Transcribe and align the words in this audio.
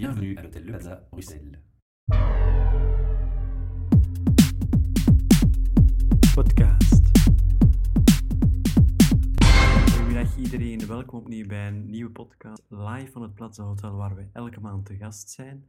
Bienvenue 0.00 0.34
à 0.38 0.42
l'hôtel 0.42 0.64
Le 0.64 0.72
Plaza, 0.72 1.08
Bruxelles. 1.12 1.60
Podcast. 6.34 7.04
Goedemiddag 9.92 10.36
iedereen, 10.36 10.86
welkom 10.86 11.18
opnieuw 11.18 11.46
bij 11.46 11.68
een 11.68 11.90
nieuwe 11.90 12.10
podcast 12.10 12.62
live 12.68 13.10
van 13.12 13.22
het 13.22 13.34
Plaza 13.34 13.62
Hotel 13.62 13.96
waar 13.96 14.14
we 14.14 14.26
elke 14.32 14.60
maand 14.60 14.86
te 14.86 14.96
gast 14.96 15.30
zijn. 15.30 15.66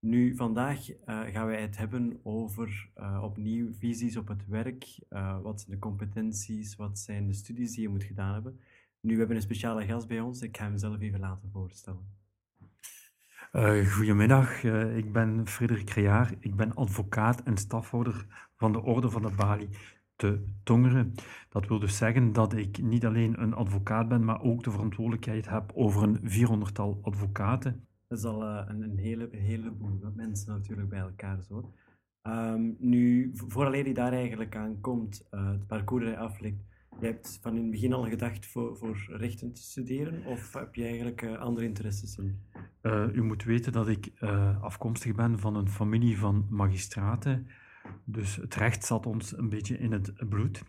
Nu, 0.00 0.36
vandaag 0.36 0.90
eh, 0.90 1.20
gaan 1.20 1.46
wij 1.46 1.60
het 1.60 1.76
hebben 1.76 2.20
over 2.22 2.90
eh, 2.94 3.20
opnieuw 3.22 3.72
visies 3.72 4.16
op 4.16 4.28
het 4.28 4.46
werk. 4.46 4.98
Eh, 5.08 5.40
wat 5.40 5.60
zijn 5.60 5.72
de 5.72 5.78
competenties, 5.78 6.76
wat 6.76 6.98
zijn 6.98 7.26
de 7.26 7.32
studies 7.32 7.74
die 7.74 7.82
je 7.82 7.88
moet 7.88 8.04
gedaan 8.04 8.32
hebben. 8.32 8.60
Nu, 9.00 9.12
we 9.12 9.18
hebben 9.18 9.36
een 9.36 9.42
speciale 9.42 9.86
gast 9.86 10.06
bij 10.06 10.20
ons, 10.20 10.42
ik 10.42 10.56
ga 10.56 10.64
hem 10.64 10.78
zelf 10.78 11.00
even 11.00 11.20
laten 11.20 11.50
voorstellen. 11.50 12.21
Uh, 13.52 13.86
goedemiddag, 13.92 14.62
uh, 14.62 14.96
ik 14.96 15.12
ben 15.12 15.46
Frederik 15.46 15.86
Creaar. 15.86 16.34
Ik 16.38 16.56
ben 16.56 16.74
advocaat 16.74 17.42
en 17.42 17.56
stafhouder 17.56 18.26
van 18.56 18.72
de 18.72 18.82
Orde 18.82 19.10
van 19.10 19.22
de 19.22 19.30
Balie 19.36 19.68
te 20.16 20.44
Tongeren. 20.62 21.14
Dat 21.48 21.68
wil 21.68 21.78
dus 21.78 21.96
zeggen 21.96 22.32
dat 22.32 22.54
ik 22.54 22.82
niet 22.82 23.06
alleen 23.06 23.42
een 23.42 23.54
advocaat 23.54 24.08
ben, 24.08 24.24
maar 24.24 24.42
ook 24.42 24.62
de 24.62 24.70
verantwoordelijkheid 24.70 25.48
heb 25.48 25.72
over 25.74 26.02
een 26.02 26.20
400-tal 26.20 26.98
advocaten. 27.02 27.86
Dat 28.08 28.18
is 28.18 28.24
al 28.24 28.42
uh, 28.42 28.64
een, 28.66 28.82
een, 28.82 28.98
hele, 28.98 29.28
heleboel 29.32 30.12
mensen 30.14 30.52
natuurlijk 30.52 30.88
bij 30.88 31.00
elkaar 31.00 31.42
zo. 31.42 31.72
Um, 32.22 32.76
nu, 32.78 33.30
vooraleer 33.34 33.86
je 33.86 33.94
daar 33.94 34.12
eigenlijk 34.12 34.56
aan 34.56 34.80
komt, 34.80 35.26
het 35.30 35.66
parcours 35.66 36.04
dat 36.04 36.16
aflegt, 36.16 36.64
je 37.00 37.06
hebt 37.06 37.38
van 37.42 37.56
in 37.56 37.62
het 37.62 37.70
begin 37.70 37.92
al 37.92 38.02
gedacht 38.02 38.46
voor, 38.46 38.76
voor 38.76 39.04
rechten 39.08 39.52
te 39.52 39.62
studeren, 39.62 40.24
of 40.24 40.52
heb 40.52 40.74
je 40.74 40.84
eigenlijk 40.84 41.22
uh, 41.22 41.38
andere 41.38 41.66
interesses 41.66 42.18
in? 42.18 42.40
Uh, 42.82 43.06
u 43.12 43.22
moet 43.22 43.44
weten 43.44 43.72
dat 43.72 43.88
ik 43.88 44.12
uh, 44.20 44.62
afkomstig 44.62 45.14
ben 45.14 45.38
van 45.38 45.56
een 45.56 45.68
familie 45.68 46.18
van 46.18 46.46
magistraten. 46.50 47.46
Dus 48.04 48.36
het 48.36 48.54
recht 48.54 48.84
zat 48.84 49.06
ons 49.06 49.36
een 49.36 49.48
beetje 49.48 49.78
in 49.78 49.92
het 49.92 50.28
bloed. 50.28 50.62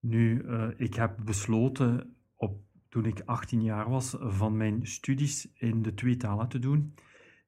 Nu, 0.00 0.44
ik 0.76 0.94
heb 0.94 1.18
besloten, 1.24 2.16
op, 2.36 2.60
toen 2.88 3.04
ik 3.04 3.22
18 3.24 3.62
jaar 3.62 3.90
was, 3.90 4.16
van 4.20 4.56
mijn 4.56 4.86
studies 4.86 5.52
in 5.54 5.82
de 5.82 5.94
twee 5.94 6.16
talen 6.16 6.48
te 6.48 6.58
doen. 6.58 6.94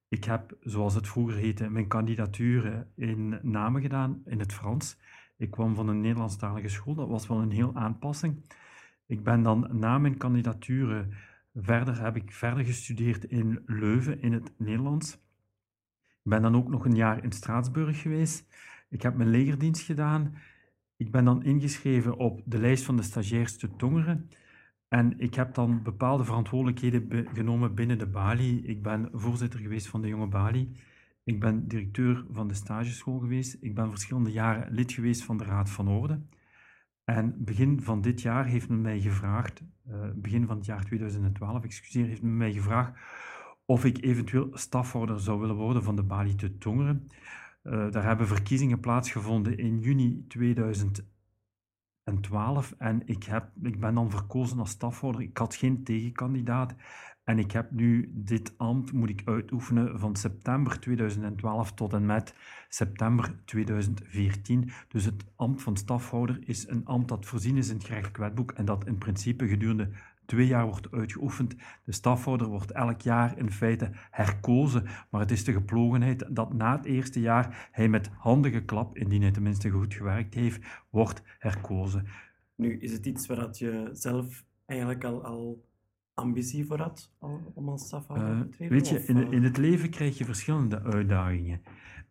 Ik 0.09 0.25
heb, 0.25 0.57
zoals 0.61 0.95
het 0.95 1.09
vroeger 1.09 1.37
heette, 1.37 1.69
mijn 1.69 1.89
kandidatuur 1.89 2.87
in 2.95 3.39
namen 3.43 3.83
gedaan 3.83 4.23
in 4.25 4.39
het 4.39 4.53
Frans. 4.53 4.99
Ik 5.43 5.51
kwam 5.51 5.75
van 5.75 5.89
een 5.89 6.01
Nederlandstalige 6.01 6.69
school, 6.69 6.95
dat 6.95 7.09
was 7.09 7.27
wel 7.27 7.39
een 7.39 7.51
heel 7.51 7.75
aanpassing. 7.75 8.43
Ik 9.07 9.23
ben 9.23 9.43
dan 9.43 9.69
na 9.73 9.99
mijn 9.99 10.17
kandidatuur 10.17 11.07
verder, 11.55 12.03
heb 12.03 12.17
ik 12.17 12.33
verder 12.33 12.65
gestudeerd 12.65 13.25
in 13.25 13.63
Leuven 13.67 14.21
in 14.21 14.33
het 14.33 14.53
Nederlands. 14.59 15.13
Ik 15.95 16.31
ben 16.31 16.43
dan 16.43 16.57
ook 16.57 16.69
nog 16.69 16.85
een 16.85 16.95
jaar 16.95 17.25
in 17.25 17.33
Straatsburg 17.33 18.03
geweest. 18.03 18.47
Ik 18.89 19.03
heb 19.03 19.15
mijn 19.15 19.31
legerdienst 19.31 19.83
gedaan. 19.83 20.35
Ik 20.97 21.11
ben 21.11 21.25
dan 21.25 21.43
ingeschreven 21.43 22.17
op 22.17 22.43
de 22.45 22.59
lijst 22.59 22.85
van 22.85 22.97
de 22.97 23.03
stagiairs 23.03 23.57
te 23.57 23.77
Tongeren. 23.77 24.29
En 24.89 25.19
ik 25.19 25.35
heb 25.35 25.55
dan 25.55 25.83
bepaalde 25.83 26.25
verantwoordelijkheden 26.25 27.29
genomen 27.35 27.75
binnen 27.75 27.99
de 27.99 28.07
Bali. 28.07 28.65
Ik 28.65 28.83
ben 28.83 29.09
voorzitter 29.13 29.61
geweest 29.61 29.87
van 29.87 30.03
de 30.03 30.09
Jonge 30.09 30.29
Bali. 30.29 30.77
Ik 31.25 31.41
ben 31.41 31.69
directeur 31.69 32.25
van 32.31 32.49
de 32.49 32.55
stageschool 32.55 33.19
geweest. 33.19 33.57
Ik 33.61 33.75
ben 33.75 33.91
verschillende 33.91 34.33
jaren 34.33 34.73
lid 34.73 34.93
geweest 34.93 35.25
van 35.25 35.37
de 35.37 35.45
Raad 35.45 35.71
van 35.71 35.89
Orde. 35.89 36.21
En 37.05 37.45
begin 37.45 37.83
van 37.83 38.01
dit 38.01 38.21
jaar 38.21 38.47
heeft 38.47 38.69
men 38.69 38.81
mij 38.81 39.01
gevraagd, 39.01 39.63
uh, 39.89 40.11
begin 40.15 40.47
van 40.47 40.57
het 40.57 40.67
jaar 40.67 40.85
2012, 40.85 41.65
excuseer, 41.65 42.07
heeft 42.07 42.23
men 42.23 42.37
mij 42.37 42.53
gevraagd 42.53 42.99
of 43.65 43.85
ik 43.85 44.05
eventueel 44.05 44.51
stafhouder 44.53 45.21
zou 45.21 45.41
willen 45.41 45.57
worden 45.57 45.83
van 45.83 45.97
de 45.97 46.03
Bali 46.03 46.35
te 46.35 46.59
Tongeren. 46.59 47.09
Uh, 47.63 47.91
daar 47.91 48.05
hebben 48.05 48.27
verkiezingen 48.27 48.81
plaatsgevonden 48.81 49.59
in 49.59 49.79
juni 49.79 50.25
2012 50.29 52.75
en 52.79 53.03
ik, 53.05 53.25
heb, 53.25 53.51
ik 53.63 53.81
ben 53.81 53.95
dan 53.95 54.11
verkozen 54.11 54.59
als 54.59 54.71
stafhouder. 54.71 55.23
Ik 55.23 55.39
had 55.39 55.55
geen 55.55 55.85
tegenkandidaat 55.85 56.75
en 57.25 57.39
ik 57.39 57.51
heb 57.53 57.71
nu 57.71 58.11
dit 58.15 58.53
ambt, 58.57 58.93
moet 58.93 59.09
ik 59.09 59.23
uitoefenen 59.25 59.99
van 59.99 60.17
september 60.17 60.81
2012 60.81 61.73
tot 61.73 61.93
en 61.93 62.07
met 62.07 62.35
september 62.69 63.35
2014. 63.45 64.71
Dus 64.89 65.05
het 65.05 65.25
ambt 65.37 65.63
van 65.63 65.77
stafhouder 65.77 66.39
is 66.45 66.69
een 66.69 66.85
ambt 66.85 67.09
dat 67.09 67.27
voorzien 67.27 67.57
is 67.57 67.69
in 67.69 67.75
het 67.75 67.85
gerechtelijk 67.85 68.17
wetboek 68.17 68.53
en 68.53 68.65
dat 68.65 68.87
in 68.87 68.99
principe 68.99 69.49
gedurende 69.49 69.89
twee 70.27 70.47
jaar 70.47 70.67
wordt 70.67 70.93
uitgeoefend. 70.93 71.55
De 71.85 71.93
stafhouder 71.93 72.47
wordt 72.47 72.71
elk 72.71 73.01
jaar 73.01 73.39
in 73.39 73.51
feite 73.51 73.91
herkozen, 74.11 74.87
maar 75.11 75.21
het 75.21 75.31
is 75.31 75.45
de 75.45 75.53
geplogenheid 75.53 76.25
dat 76.37 76.53
na 76.53 76.77
het 76.77 76.85
eerste 76.85 77.21
jaar 77.21 77.69
hij 77.73 77.89
met 77.89 78.11
handige 78.19 78.65
klap, 78.65 78.97
indien 78.97 79.23
hij 79.23 79.31
tenminste 79.31 79.71
goed 79.71 79.95
gewerkt 79.95 80.35
heeft, 80.35 80.67
wordt 80.91 81.23
herkozen. 81.39 82.07
Nu, 82.55 82.79
is 82.79 82.93
het 82.93 83.07
iets 83.07 83.27
waar 83.27 83.49
je 83.53 83.89
zelf 83.93 84.45
eigenlijk 84.67 85.05
al, 85.05 85.25
al 85.25 85.65
ambitie 86.15 86.67
voor 86.67 86.79
had 86.79 87.13
om 87.55 87.69
als 87.69 87.87
stafhouder 87.87 88.43
te 88.43 88.49
treden? 88.49 88.77
Weet 88.77 88.89
je, 88.89 89.05
in, 89.05 89.33
in, 89.33 89.43
het 89.43 89.57
leven 89.57 89.91
krijg 89.91 90.19
je 90.19 90.25
verschillende 90.25 90.83
uitdagingen. 90.83 91.63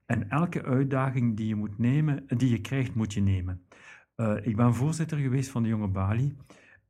En 0.05 0.29
elke 0.29 0.63
uitdaging 0.63 1.37
die 1.37 1.47
je 1.47 1.55
moet 1.55 1.77
nemen, 1.77 2.23
die 2.27 2.49
je 2.49 2.61
krijgt, 2.61 2.95
moet 2.95 3.13
je 3.13 3.21
nemen. 3.21 3.65
Uh, 4.15 4.37
ik 4.41 4.55
ben 4.55 4.73
voorzitter 4.73 5.17
geweest 5.17 5.49
van 5.49 5.63
de 5.63 5.69
Jonge 5.69 5.87
Bali. 5.87 6.37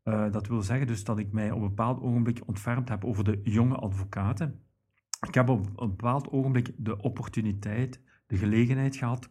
Uh, 0.03 0.31
dat 0.31 0.47
wil 0.47 0.61
zeggen 0.61 0.87
dus 0.87 1.03
dat 1.03 1.19
ik 1.19 1.31
mij 1.31 1.51
op 1.51 1.61
een 1.61 1.67
bepaald 1.67 2.01
ogenblik 2.01 2.41
ontfermd 2.45 2.89
heb 2.89 3.05
over 3.05 3.23
de 3.23 3.39
jonge 3.43 3.75
advocaten. 3.75 4.63
Ik 5.27 5.33
heb 5.33 5.49
op 5.49 5.65
een 5.75 5.89
bepaald 5.89 6.29
ogenblik 6.29 6.71
de 6.77 7.01
opportuniteit, 7.01 8.01
de 8.27 8.37
gelegenheid 8.37 8.95
gehad 8.95 9.29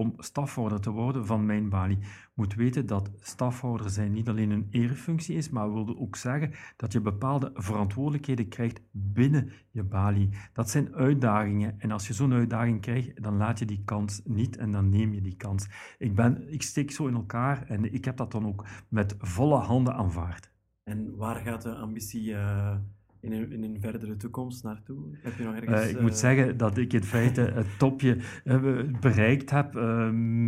om 0.00 0.14
stafhouder 0.18 0.80
te 0.80 0.90
worden 0.90 1.26
van 1.26 1.46
mijn 1.46 1.68
balie. 1.68 1.98
Moet 2.34 2.54
weten 2.54 2.86
dat 2.86 3.10
stafhouder 3.20 3.90
zijn 3.90 4.12
niet 4.12 4.28
alleen 4.28 4.50
een 4.50 4.66
erefunctie 4.70 5.36
is, 5.36 5.50
maar 5.50 5.72
wilde 5.72 5.98
ook 5.98 6.16
zeggen 6.16 6.52
dat 6.76 6.92
je 6.92 7.00
bepaalde 7.00 7.50
verantwoordelijkheden 7.54 8.48
krijgt 8.48 8.80
binnen 8.90 9.52
je 9.70 9.82
balie. 9.82 10.28
Dat 10.52 10.70
zijn 10.70 10.94
uitdagingen 10.94 11.80
en 11.80 11.90
als 11.90 12.06
je 12.06 12.12
zo'n 12.12 12.32
uitdaging 12.32 12.80
krijgt, 12.80 13.22
dan 13.22 13.36
laat 13.36 13.58
je 13.58 13.64
die 13.64 13.82
kans 13.84 14.20
niet 14.24 14.56
en 14.56 14.72
dan 14.72 14.88
neem 14.88 15.14
je 15.14 15.20
die 15.20 15.36
kans. 15.36 15.68
Ik, 15.98 16.14
ben, 16.14 16.52
ik 16.52 16.62
steek 16.62 16.90
zo 16.90 17.06
in 17.06 17.14
elkaar 17.14 17.66
en 17.66 17.92
ik 17.94 18.04
heb 18.04 18.16
dat 18.16 18.32
dan 18.32 18.46
ook 18.46 18.64
met 18.88 19.14
volle 19.18 19.56
handen 19.56 19.94
aanvaard. 19.94 20.52
En 20.82 21.16
waar 21.16 21.36
gaat 21.36 21.62
de 21.62 21.74
ambitie... 21.74 22.30
Uh 22.30 22.76
in 23.20 23.32
een, 23.32 23.52
in 23.52 23.62
een 23.62 23.80
verdere 23.80 24.16
toekomst 24.16 24.64
naartoe? 24.64 24.98
Heb 25.22 25.36
je 25.38 25.44
nog 25.44 25.54
ergens, 25.54 25.82
uh, 25.82 25.90
ik 25.90 25.96
uh... 25.96 26.02
moet 26.02 26.16
zeggen 26.16 26.56
dat 26.56 26.76
ik 26.76 26.92
in 26.92 27.04
feite 27.04 27.40
het 27.40 27.78
topje 27.78 28.18
uh, 28.44 28.80
bereikt 29.00 29.50
heb. 29.50 29.74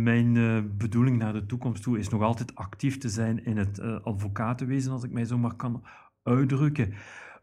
mijn 0.03 0.33
bedoeling 0.77 1.17
naar 1.17 1.33
de 1.33 1.45
toekomst 1.45 1.83
toe 1.83 1.99
is 1.99 2.09
nog 2.09 2.21
altijd 2.21 2.55
actief 2.55 2.97
te 2.97 3.09
zijn 3.09 3.45
in 3.45 3.57
het 3.57 3.79
advocatenwezen, 3.81 4.91
als 4.91 5.03
ik 5.03 5.11
mij 5.11 5.25
zo 5.25 5.37
maar 5.37 5.55
kan 5.55 5.83
uitdrukken. 6.23 6.93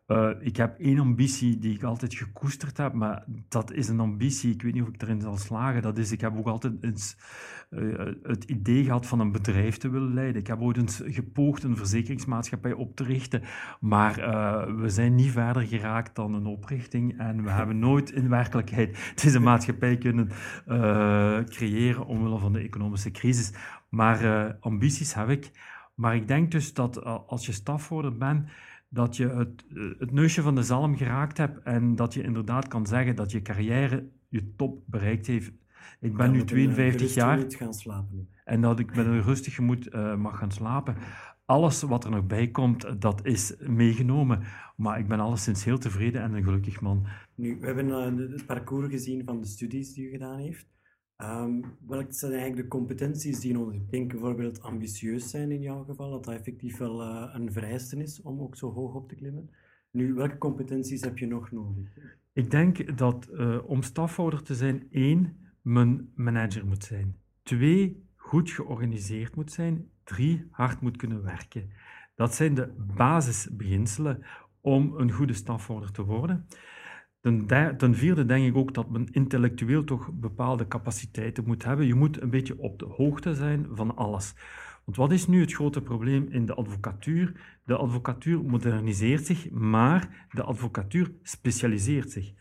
Uh, 0.09 0.31
ik 0.41 0.57
heb 0.57 0.79
één 0.79 0.99
ambitie 0.99 1.59
die 1.59 1.75
ik 1.75 1.83
altijd 1.83 2.15
gekoesterd 2.15 2.77
heb, 2.77 2.93
maar 2.93 3.25
dat 3.49 3.73
is 3.73 3.89
een 3.89 4.01
ambitie, 4.01 4.53
ik 4.53 4.63
weet 4.63 4.75
niet 4.75 4.83
of 4.83 4.89
ik 4.89 5.03
erin 5.03 5.21
zal 5.21 5.37
slagen. 5.37 5.83
Dat 5.83 5.99
is, 5.99 6.13
ik 6.13 6.21
heb 6.21 6.37
ook 6.37 6.47
altijd 6.47 6.75
eens, 6.81 7.17
uh, 7.71 8.07
het 8.23 8.45
idee 8.45 8.85
gehad 8.85 9.07
van 9.07 9.21
een 9.21 9.33
bedrijf 9.33 9.77
te 9.77 9.89
willen 9.89 10.15
leiden. 10.15 10.41
Ik 10.41 10.47
heb 10.47 10.61
ooit 10.61 10.77
eens 10.77 11.03
gepoogd 11.05 11.63
een 11.63 11.77
verzekeringsmaatschappij 11.77 12.73
op 12.73 12.97
te 12.97 13.05
richten, 13.05 13.43
maar 13.81 14.19
uh, 14.19 14.81
we 14.81 14.89
zijn 14.89 15.15
niet 15.15 15.31
verder 15.31 15.63
geraakt 15.63 16.15
dan 16.17 16.35
een 16.35 16.47
oprichting 16.47 17.19
en 17.19 17.43
we 17.43 17.51
hebben 17.51 17.79
nooit 17.89 18.11
in 18.11 18.29
werkelijkheid 18.29 19.13
deze 19.23 19.41
maatschappij 19.41 19.99
kunnen 19.99 20.31
creëren 21.49 22.07
omwille 22.07 22.39
van 22.39 22.53
de 22.53 22.61
economische 22.61 23.11
crisis. 23.11 23.53
Maar 23.89 24.57
ambities 24.61 25.15
heb 25.15 25.29
ik. 25.29 25.51
Maar 25.95 26.15
ik 26.15 26.29
denk 26.29 26.51
dus 26.51 26.75
dat 26.75 27.05
als 27.05 27.47
je 27.47 27.53
stafhouder 27.53 28.17
bent, 28.17 28.49
dat 28.89 29.17
je 29.17 29.29
het, 29.29 29.65
eh, 29.75 29.83
het 29.99 30.13
neusje 30.13 30.43
van 30.43 30.55
de 30.55 30.63
zalm 30.63 30.97
geraakt 30.97 31.39
hebt 31.39 31.63
en 31.63 31.97
dat 31.97 32.15
je 32.15 32.23
inderdaad 32.23 32.69
kan 32.69 32.87
zeggen 32.87 33.17
dat 33.17 33.31
je 33.31 33.43
carrière 33.43 34.09
je 34.29 34.55
top 34.57 34.83
bereikt 34.87 35.27
heeft. 35.27 35.53
Ik 36.01 36.17
ben 36.17 36.31
nu 36.31 36.45
52 36.45 37.15
jaar. 37.15 37.45
Gaan 37.49 37.75
slapen. 37.75 38.29
En 38.45 38.61
dat 38.61 38.79
ik 38.79 38.97
met 38.97 39.07
een 39.07 39.23
rustig 39.23 39.55
gemoed 39.55 39.95
uh, 39.95 40.15
mag 40.17 40.39
gaan 40.39 40.53
slapen. 40.53 40.97
Alles 41.45 41.83
wat 41.83 42.05
er 42.05 42.11
nog 42.11 42.27
bij 42.27 42.49
komt, 42.49 43.01
dat 43.03 43.25
is 43.25 43.55
meegenomen. 43.59 44.43
Maar 44.77 44.99
ik 44.99 45.09
ben 45.09 45.21
alleszins 45.21 45.65
heel 45.65 45.79
tevreden 45.79 46.23
en 46.23 46.35
een 46.35 46.43
gelukkig 46.43 46.81
man. 46.81 47.07
Nu, 47.35 47.59
we 47.61 47.67
hebben 47.67 47.87
uh, 47.87 48.31
het 48.33 48.47
parcours 48.47 48.89
gezien 48.91 49.25
van 49.25 49.41
de 49.41 49.47
studies 49.47 49.95
die 49.95 50.09
u 50.09 50.11
gedaan 50.11 50.39
heeft. 50.39 50.67
Um, 51.23 51.65
welke 51.87 52.13
zijn 52.13 52.33
eigenlijk 52.33 52.63
de 52.63 52.69
competenties 52.69 53.41
die 53.41 53.53
nodig 53.53 53.75
Ik 53.75 53.91
denk 53.91 54.11
bijvoorbeeld 54.11 54.63
ambitieus 54.63 55.31
zijn 55.31 55.51
in 55.51 55.61
jouw 55.61 55.85
geval, 55.85 56.11
dat 56.11 56.25
dat 56.25 56.35
effectief 56.35 56.77
wel 56.77 57.03
uh, 57.03 57.31
een 57.33 57.53
vereiste 57.53 57.97
is 57.97 58.23
om 58.23 58.41
ook 58.41 58.57
zo 58.57 58.73
hoog 58.73 58.95
op 58.95 59.09
te 59.09 59.15
klimmen. 59.15 59.51
Nu, 59.91 60.15
welke 60.15 60.39
competenties 60.39 61.01
heb 61.01 61.19
je 61.19 61.27
nog 61.27 61.51
nodig? 61.51 61.89
Ik 62.33 62.51
denk 62.51 62.99
dat 62.99 63.29
uh, 63.33 63.59
om 63.67 63.83
stafhouder 63.83 64.43
te 64.43 64.55
zijn, 64.55 64.87
één, 64.91 65.37
men 65.63 66.13
manager 66.15 66.67
moet 66.67 66.85
zijn. 66.85 67.17
Twee, 67.43 68.05
goed 68.17 68.51
georganiseerd 68.51 69.37
moet 69.37 69.53
zijn. 69.53 69.91
Drie, 70.05 70.47
hard 70.51 70.81
moet 70.81 70.97
kunnen 70.97 71.23
werken. 71.23 71.71
Dat 72.15 72.35
zijn 72.35 72.55
de 72.55 72.73
basisbeginselen 72.97 74.25
om 74.61 74.95
een 74.97 75.13
goede 75.13 75.33
stafhouder 75.33 75.93
te 75.93 76.05
worden. 76.05 76.47
Ten, 77.21 77.47
de- 77.47 77.75
ten 77.77 77.95
vierde 77.95 78.25
denk 78.27 78.47
ik 78.47 78.57
ook 78.57 78.75
dat 78.75 78.91
men 78.91 79.09
intellectueel 79.13 79.85
toch 79.85 80.11
bepaalde 80.13 80.69
capaciteiten 80.69 81.45
moet 81.47 81.65
hebben. 81.65 81.87
Je 81.87 81.95
moet 81.95 82.23
een 82.23 82.31
beetje 82.31 82.59
op 82.59 82.79
de 82.79 82.85
hoogte 82.87 83.35
zijn 83.35 83.67
van 83.71 83.97
alles. 83.97 84.35
Want 84.85 84.97
wat 84.97 85.13
is 85.13 85.27
nu 85.27 85.41
het 85.41 85.53
grote 85.53 85.83
probleem 85.83 86.27
in 86.31 86.47
de 86.47 86.55
advocatuur? 86.55 87.33
De 87.65 87.77
advocatuur 87.77 88.45
moderniseert 88.45 89.27
zich, 89.27 89.51
maar 89.51 90.27
de 90.33 90.43
advocatuur 90.43 91.13
specialiseert 91.23 92.11
zich. 92.11 92.33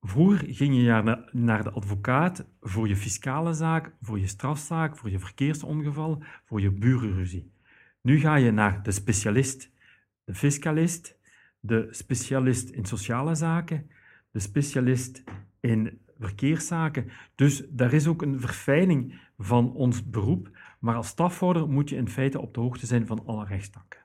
Vroeger 0.00 0.54
ging 0.54 0.74
je 0.76 1.22
naar 1.32 1.62
de 1.62 1.70
advocaat 1.70 2.46
voor 2.60 2.88
je 2.88 2.96
fiscale 2.96 3.52
zaak, 3.52 3.92
voor 4.00 4.18
je 4.18 4.26
strafzaak, 4.26 4.96
voor 4.96 5.10
je 5.10 5.18
verkeersongeval, 5.18 6.22
voor 6.44 6.60
je 6.60 6.70
burenruzie. 6.70 7.50
Nu 8.00 8.18
ga 8.20 8.36
je 8.36 8.50
naar 8.50 8.82
de 8.82 8.90
specialist, 8.92 9.70
de 10.24 10.34
fiscalist, 10.34 11.18
de 11.60 11.88
specialist 11.90 12.68
in 12.68 12.84
sociale 12.84 13.34
zaken, 13.34 13.90
de 14.34 14.40
specialist 14.40 15.24
in 15.60 15.98
verkeerszaken. 16.18 17.10
Dus 17.34 17.64
daar 17.70 17.92
is 17.92 18.06
ook 18.06 18.22
een 18.22 18.40
verfijning 18.40 19.20
van 19.38 19.72
ons 19.72 20.10
beroep, 20.10 20.50
maar 20.80 20.94
als 20.94 21.08
stafhouder 21.08 21.68
moet 21.68 21.88
je 21.88 21.96
in 21.96 22.08
feite 22.08 22.40
op 22.40 22.54
de 22.54 22.60
hoogte 22.60 22.86
zijn 22.86 23.06
van 23.06 23.26
alle 23.26 23.44
rechtstakken. 23.44 24.00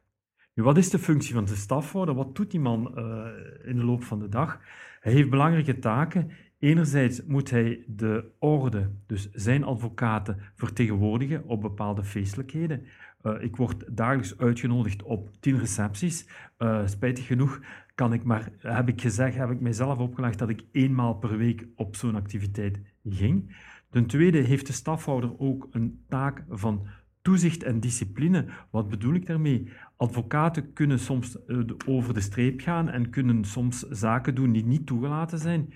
Nu, 0.53 0.63
wat 0.63 0.77
is 0.77 0.89
de 0.89 0.99
functie 0.99 1.33
van 1.33 1.45
de 1.45 1.55
stafhouder? 1.55 2.15
Wat 2.15 2.35
doet 2.35 2.51
die 2.51 2.59
man 2.59 2.97
eh, 2.97 3.25
in 3.63 3.75
de 3.75 3.83
loop 3.83 4.03
van 4.03 4.19
de 4.19 4.29
dag? 4.29 4.59
Hij 4.99 5.13
heeft 5.13 5.29
belangrijke 5.29 5.79
taken. 5.79 6.31
Enerzijds 6.59 7.25
moet 7.25 7.49
hij 7.49 7.83
de 7.87 8.31
orde, 8.39 8.89
dus 9.07 9.31
zijn 9.31 9.63
advocaten, 9.63 10.39
vertegenwoordigen 10.55 11.43
op 11.45 11.61
bepaalde 11.61 12.03
feestelijkheden. 12.03 12.85
Eh, 13.21 13.33
ik 13.39 13.55
word 13.55 13.83
dagelijks 13.87 14.37
uitgenodigd 14.37 15.03
op 15.03 15.29
tien 15.39 15.59
recepties. 15.59 16.27
Eh, 16.57 16.87
spijtig 16.87 17.25
genoeg 17.25 17.59
kan 17.95 18.13
ik 18.13 18.23
maar, 18.23 18.51
heb 18.57 18.87
ik 18.87 19.01
gezegd, 19.01 19.35
heb 19.35 19.49
ik 19.49 19.59
mijzelf 19.59 19.97
opgelegd 19.97 20.39
dat 20.39 20.49
ik 20.49 20.63
eenmaal 20.71 21.13
per 21.13 21.37
week 21.37 21.67
op 21.75 21.95
zo'n 21.95 22.15
activiteit 22.15 22.79
ging. 23.09 23.55
Ten 23.89 24.05
tweede 24.05 24.37
heeft 24.37 24.67
de 24.67 24.73
stafhouder 24.73 25.39
ook 25.39 25.67
een 25.71 26.03
taak 26.07 26.43
van 26.49 26.87
toezicht 27.21 27.63
en 27.63 27.79
discipline. 27.79 28.45
Wat 28.69 28.89
bedoel 28.89 29.13
ik 29.13 29.25
daarmee? 29.25 29.71
Advocaten 29.97 30.73
kunnen 30.73 30.99
soms 30.99 31.45
eh, 31.45 31.59
over 31.85 32.13
de 32.13 32.21
streep 32.21 32.61
gaan 32.61 32.89
en 32.89 33.09
kunnen 33.09 33.43
soms 33.43 33.79
zaken 33.79 34.35
doen 34.35 34.51
die 34.51 34.65
niet 34.65 34.85
toegelaten 34.85 35.39
zijn. 35.39 35.73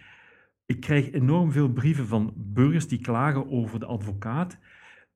Ik 0.66 0.80
krijg 0.80 1.12
enorm 1.12 1.51
veel 1.51 1.69
brieven 1.69 2.07
van 2.07 2.34
burgers 2.36 2.88
die 2.88 3.01
klagen 3.01 3.50
over 3.50 3.80
de 3.80 3.86
advocaat. 3.86 4.57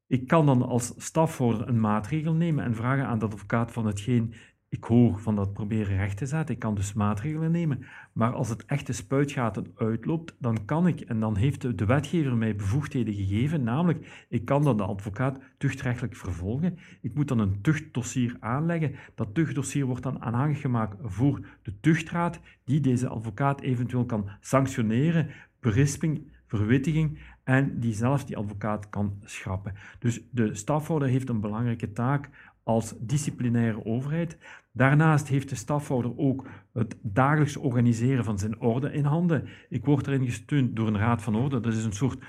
Ik 0.07 0.27
kan 0.27 0.45
dan 0.45 0.61
als 0.61 0.93
stafhouder 0.97 1.67
een 1.67 1.79
maatregel 1.79 2.33
nemen 2.33 2.63
en 2.63 2.75
vragen 2.75 3.07
aan 3.07 3.19
de 3.19 3.25
advocaat 3.25 3.71
van 3.71 3.85
hetgeen 3.85 4.33
ik 4.69 4.83
hoor 4.83 5.19
van 5.19 5.35
dat 5.35 5.53
proberen 5.53 5.97
recht 5.97 6.17
te 6.17 6.25
zetten. 6.25 6.55
Ik 6.55 6.61
kan 6.61 6.75
dus 6.75 6.93
maatregelen 6.93 7.51
nemen. 7.51 7.85
Maar 8.13 8.33
als 8.33 8.49
het 8.49 8.65
echte 8.65 8.93
spuitgaten 8.93 9.71
uitloopt, 9.75 10.35
dan 10.39 10.65
kan 10.65 10.87
ik, 10.87 10.99
en 11.01 11.19
dan 11.19 11.35
heeft 11.35 11.61
de- 11.61 11.75
de 11.75 11.85
wetgever 11.85 12.35
mij 12.35 12.55
bevoegdheden 12.55 13.13
gegeven, 13.13 13.63
namelijk 13.63 14.25
ik 14.29 14.45
kan 14.45 14.63
dan 14.63 14.77
de 14.77 14.83
advocaat 14.83 15.39
tuchtrechtelijk 15.57 16.15
vervolgen. 16.15 16.77
Ik 17.01 17.13
moet 17.13 17.27
dan 17.27 17.39
een 17.39 17.61
tuchtdossier 17.61 18.35
aanleggen. 18.39 18.95
Dat 19.15 19.33
tuchtdossier 19.33 19.85
wordt 19.85 20.03
dan 20.03 20.21
aanhangig 20.21 20.61
gemaakt 20.61 20.97
voor 21.01 21.45
de 21.61 21.79
tuchtraad, 21.79 22.39
die 22.63 22.79
deze 22.79 23.07
advocaat 23.07 23.61
eventueel 23.61 24.05
kan 24.05 24.29
sanctioneren, 24.39 25.27
berisping, 25.59 26.31
verwittiging 26.45 27.19
en 27.47 27.79
die 27.79 27.93
zelfs 27.93 28.25
die 28.25 28.37
advocaat 28.37 28.89
kan 28.89 29.19
schrappen. 29.23 29.73
Dus 29.99 30.21
de 30.31 30.55
stafhouder 30.55 31.07
heeft 31.07 31.29
een 31.29 31.41
belangrijke 31.41 31.91
taak 31.91 32.29
als 32.63 32.93
disciplinaire 32.99 33.85
overheid. 33.85 34.37
Daarnaast 34.71 35.27
heeft 35.27 35.49
de 35.49 35.55
stafhouder 35.55 36.17
ook 36.17 36.47
het 36.73 36.97
dagelijks 37.01 37.57
organiseren 37.57 38.23
van 38.23 38.39
zijn 38.39 38.59
orde 38.59 38.91
in 38.91 39.05
handen. 39.05 39.47
Ik 39.69 39.85
word 39.85 40.07
erin 40.07 40.25
gesteund 40.25 40.75
door 40.75 40.87
een 40.87 40.97
raad 40.97 41.21
van 41.21 41.35
orde. 41.35 41.59
Dat 41.59 41.73
is 41.73 41.83
een 41.83 41.93
soort 41.93 42.23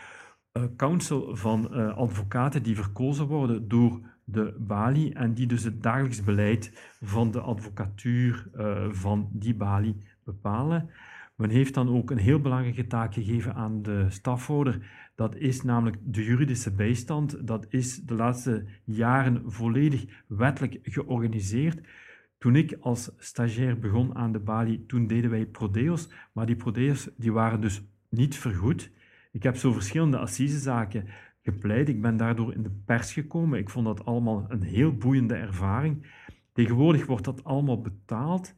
eh, 0.53 0.63
council 0.77 1.37
van 1.37 1.75
eh, 1.75 1.97
advocaten 1.97 2.63
die 2.63 2.77
verkozen 2.77 3.27
worden 3.27 3.69
door 3.69 4.01
de 4.25 4.57
balie 4.59 5.15
en 5.15 5.35
die 5.35 5.47
dus 5.47 5.65
het 5.65 5.83
dagelijks 5.83 6.23
beleid 6.23 6.97
van 7.01 7.31
de 7.31 7.41
advocatuur 7.41 8.49
eh, 8.53 8.87
van 8.91 9.29
die 9.33 9.55
balie 9.55 9.97
bepalen. 10.25 10.91
Men 11.39 11.51
heeft 11.51 11.75
dan 11.75 11.89
ook 11.89 12.11
een 12.11 12.19
heel 12.19 12.41
belangrijke 12.41 12.87
taak 12.87 13.15
gegeven 13.15 13.55
aan 13.55 13.83
de 13.83 14.07
stafhouder. 14.09 14.79
Dat 15.15 15.37
is 15.37 15.63
namelijk 15.63 15.97
de 16.03 16.25
juridische 16.25 16.75
bijstand. 16.75 17.47
Dat 17.47 17.67
is 17.69 17.97
de 17.97 18.15
laatste 18.15 18.65
jaren 18.85 19.43
volledig 19.53 20.05
wettelijk 20.27 20.79
georganiseerd. 20.83 21.87
Toen 22.39 22.57
ik 22.57 22.77
als 22.81 23.11
stagiair 23.17 23.79
begon 23.79 24.15
aan 24.15 24.33
de 24.33 24.39
balie, 24.39 24.87
toen 24.87 25.07
deden 25.07 25.31
wij 25.31 25.47
prodeos, 25.47 26.09
maar 26.33 26.47
die 26.47 26.57
prodeos 26.57 27.09
die 27.17 27.33
waren 27.33 27.61
dus 27.61 27.83
niet 28.09 28.37
vergoed. 28.37 28.91
Ik 29.33 29.43
heb 29.43 29.57
zo 29.57 29.73
verschillende 29.73 30.19
assisezaken 30.19 31.05
gepleit. 31.43 31.89
Ik 31.89 32.03
ben 32.03 32.17
daardoor 32.17 32.55
in 32.55 32.63
de 32.63 32.83
pers 32.85 33.13
gekomen. 33.13 33.59
Ik 33.59 33.71
vond 33.71 33.87
dat 33.87 34.05
allemaal 34.05 34.45
een 34.49 34.63
heel 34.63 34.97
boeiende 34.97 35.35
ervaring. 35.35 36.07
Tegenwoordig 36.53 37.07
wordt 37.07 37.25
dat 37.25 37.45
allemaal 37.45 37.81
betaald. 37.81 38.55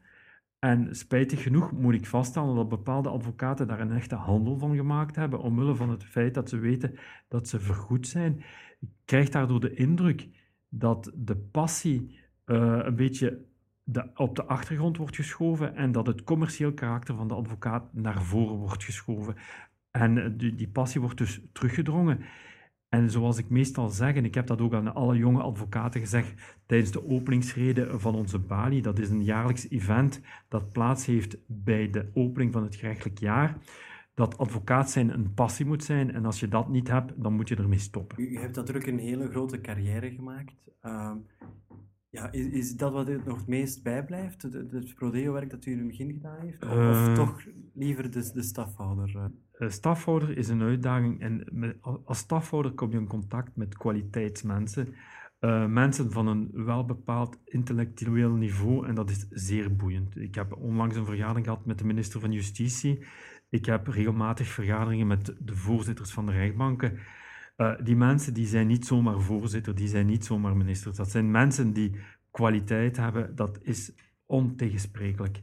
En 0.61 0.97
spijtig 0.97 1.43
genoeg 1.43 1.73
moet 1.73 1.95
ik 1.95 2.07
vaststellen 2.07 2.55
dat 2.55 2.69
bepaalde 2.69 3.09
advocaten 3.09 3.67
daar 3.67 3.81
een 3.81 3.93
echte 3.93 4.15
handel 4.15 4.59
van 4.59 4.77
gemaakt 4.77 5.17
hebben, 5.17 5.41
omwille 5.41 5.75
van 5.75 5.91
het 5.91 6.05
feit 6.05 6.35
dat 6.35 6.49
ze 6.49 6.59
weten 6.59 6.99
dat 7.29 7.49
ze 7.49 7.61
vergoed 7.61 8.09
zijn. 8.09 8.43
Ik 8.81 8.89
krijg 9.05 9.29
daardoor 9.29 9.61
de 9.61 9.75
indruk 9.75 10.29
dat 10.69 11.13
de 11.15 11.37
passie 11.37 12.19
eh, 12.45 12.79
een 12.83 12.97
beetje 12.97 13.45
de, 13.83 14.11
op 14.15 14.37
de 14.37 14.45
achtergrond 14.45 14.97
wordt 14.97 15.17
geschoven 15.17 15.75
en 15.75 15.93
dat 15.93 16.07
het 16.07 16.25
commercieel 16.25 16.73
karakter 16.73 17.15
van 17.15 17.29
de 17.29 17.35
advocaat 17.35 17.95
naar 17.95 18.23
voren 18.23 18.57
wordt 18.57 18.85
geschoven. 18.85 19.35
En 19.91 20.19
eh, 20.19 20.31
die, 20.33 20.55
die 20.55 20.69
passie 20.69 21.01
wordt 21.01 21.19
dus 21.19 21.41
teruggedrongen. 21.53 22.21
En 22.91 23.11
zoals 23.11 23.39
ik 23.39 23.49
meestal 23.49 23.89
zeg, 23.89 24.15
en 24.15 24.25
ik 24.25 24.35
heb 24.35 24.47
dat 24.47 24.61
ook 24.61 24.75
aan 24.75 24.95
alle 24.95 25.17
jonge 25.17 25.43
advocaten 25.43 26.01
gezegd 26.01 26.59
tijdens 26.67 26.91
de 26.91 27.09
openingsrede 27.09 27.99
van 27.99 28.15
onze 28.15 28.39
balie, 28.39 28.83
dat 28.83 28.99
is 28.99 29.11
een 29.11 29.25
jaarlijks 29.25 29.69
event 29.69 30.21
dat 30.49 30.73
plaats 30.73 31.07
heeft 31.07 31.37
bij 31.47 31.91
de 31.91 32.11
opening 32.15 32.53
van 32.53 32.63
het 32.63 32.75
gerechtelijk 32.77 33.19
jaar, 33.19 33.57
dat 34.15 34.39
advocaat 34.39 34.91
zijn 34.91 35.15
een 35.15 35.35
passie 35.35 35.67
moet 35.67 35.85
zijn 35.85 36.13
en 36.13 36.25
als 36.25 36.41
je 36.41 36.49
dat 36.49 36.69
niet 36.69 36.89
hebt, 36.89 37.13
dan 37.17 37.33
moet 37.33 37.49
je 37.49 37.57
ermee 37.57 37.79
stoppen. 37.79 38.21
U, 38.21 38.29
u 38.29 38.39
hebt 38.39 38.57
natuurlijk 38.57 38.87
een 38.87 38.99
hele 38.99 39.29
grote 39.29 39.61
carrière 39.61 40.11
gemaakt. 40.11 40.55
Ehm, 40.81 41.17
ja, 42.11 42.33
is, 42.33 42.47
is 42.47 42.77
dat 42.77 42.93
wat 42.93 43.09
u 43.09 43.21
nog 43.25 43.37
het 43.39 43.47
meest 43.47 43.83
bijblijft? 43.83 44.43
Het, 44.43 44.53
het- 44.53 44.71
het 44.73 44.95
prodeo-werk 44.95 45.51
dat 45.51 45.65
u 45.67 45.71
in 45.73 45.79
het 45.79 45.87
begin 45.87 46.13
gedaan 46.13 46.41
heeft? 46.41 46.63
Of, 46.65 46.71
of 46.71 46.77
Eh. 47.09 47.15
toch 47.15 47.43
liever 47.75 48.11
de, 48.11 48.31
de 48.35 48.43
stafhouder? 48.43 49.17
eh? 49.17 49.25
Eh, 49.53 49.69
Stafhouder 49.71 50.37
is 50.37 50.49
een 50.49 50.63
uitdaging 50.63 51.21
en 51.21 51.47
met- 51.53 51.77
als 52.05 52.19
stafhouder 52.19 52.73
kom 52.73 52.91
je 52.91 52.99
in 52.99 53.07
contact 53.07 53.57
met 53.57 53.77
kwaliteitsmensen. 53.77 54.95
Mensen 55.69 56.13
van 56.13 56.27
een 56.27 56.51
welbepaald 56.53 57.39
intellectueel 57.45 58.33
niveau 58.35 58.87
en 58.87 58.95
dat 58.95 59.11
is 59.11 59.27
zeer 59.31 59.77
boeiend. 59.77 60.17
Ik 60.17 60.35
heb 60.35 60.57
onlangs 60.57 60.97
een 60.97 61.05
vergadering 61.05 61.47
gehad 61.47 61.67
met 61.67 61.79
de 61.79 61.85
minister 61.85 62.21
van 62.21 62.33
Justitie. 62.33 63.05
Ik 63.49 63.65
heb 63.65 63.87
regelmatig 63.87 64.49
vergaderingen 64.49 65.07
met 65.07 65.37
de 65.39 65.57
voorzitters 65.57 66.11
van 66.13 66.27
de 66.27 66.33
rechtbanken. 66.33 66.99
Eh, 67.61 67.73
die 67.83 67.97
mensen 67.97 68.35
die 68.35 68.47
zijn 68.47 68.67
niet 68.67 68.87
zomaar 68.87 69.21
voorzitter, 69.21 69.75
die 69.75 69.89
zijn 69.89 70.07
niet 70.07 70.25
zomaar 70.25 70.57
minister. 70.57 70.97
Dat 70.97 71.11
zijn 71.11 71.31
mensen 71.31 71.73
die 71.73 71.93
kwaliteit 72.31 72.97
hebben, 72.97 73.37
dat 73.37 73.59
is 73.63 73.93
ontegensprekelijk. 74.27 75.43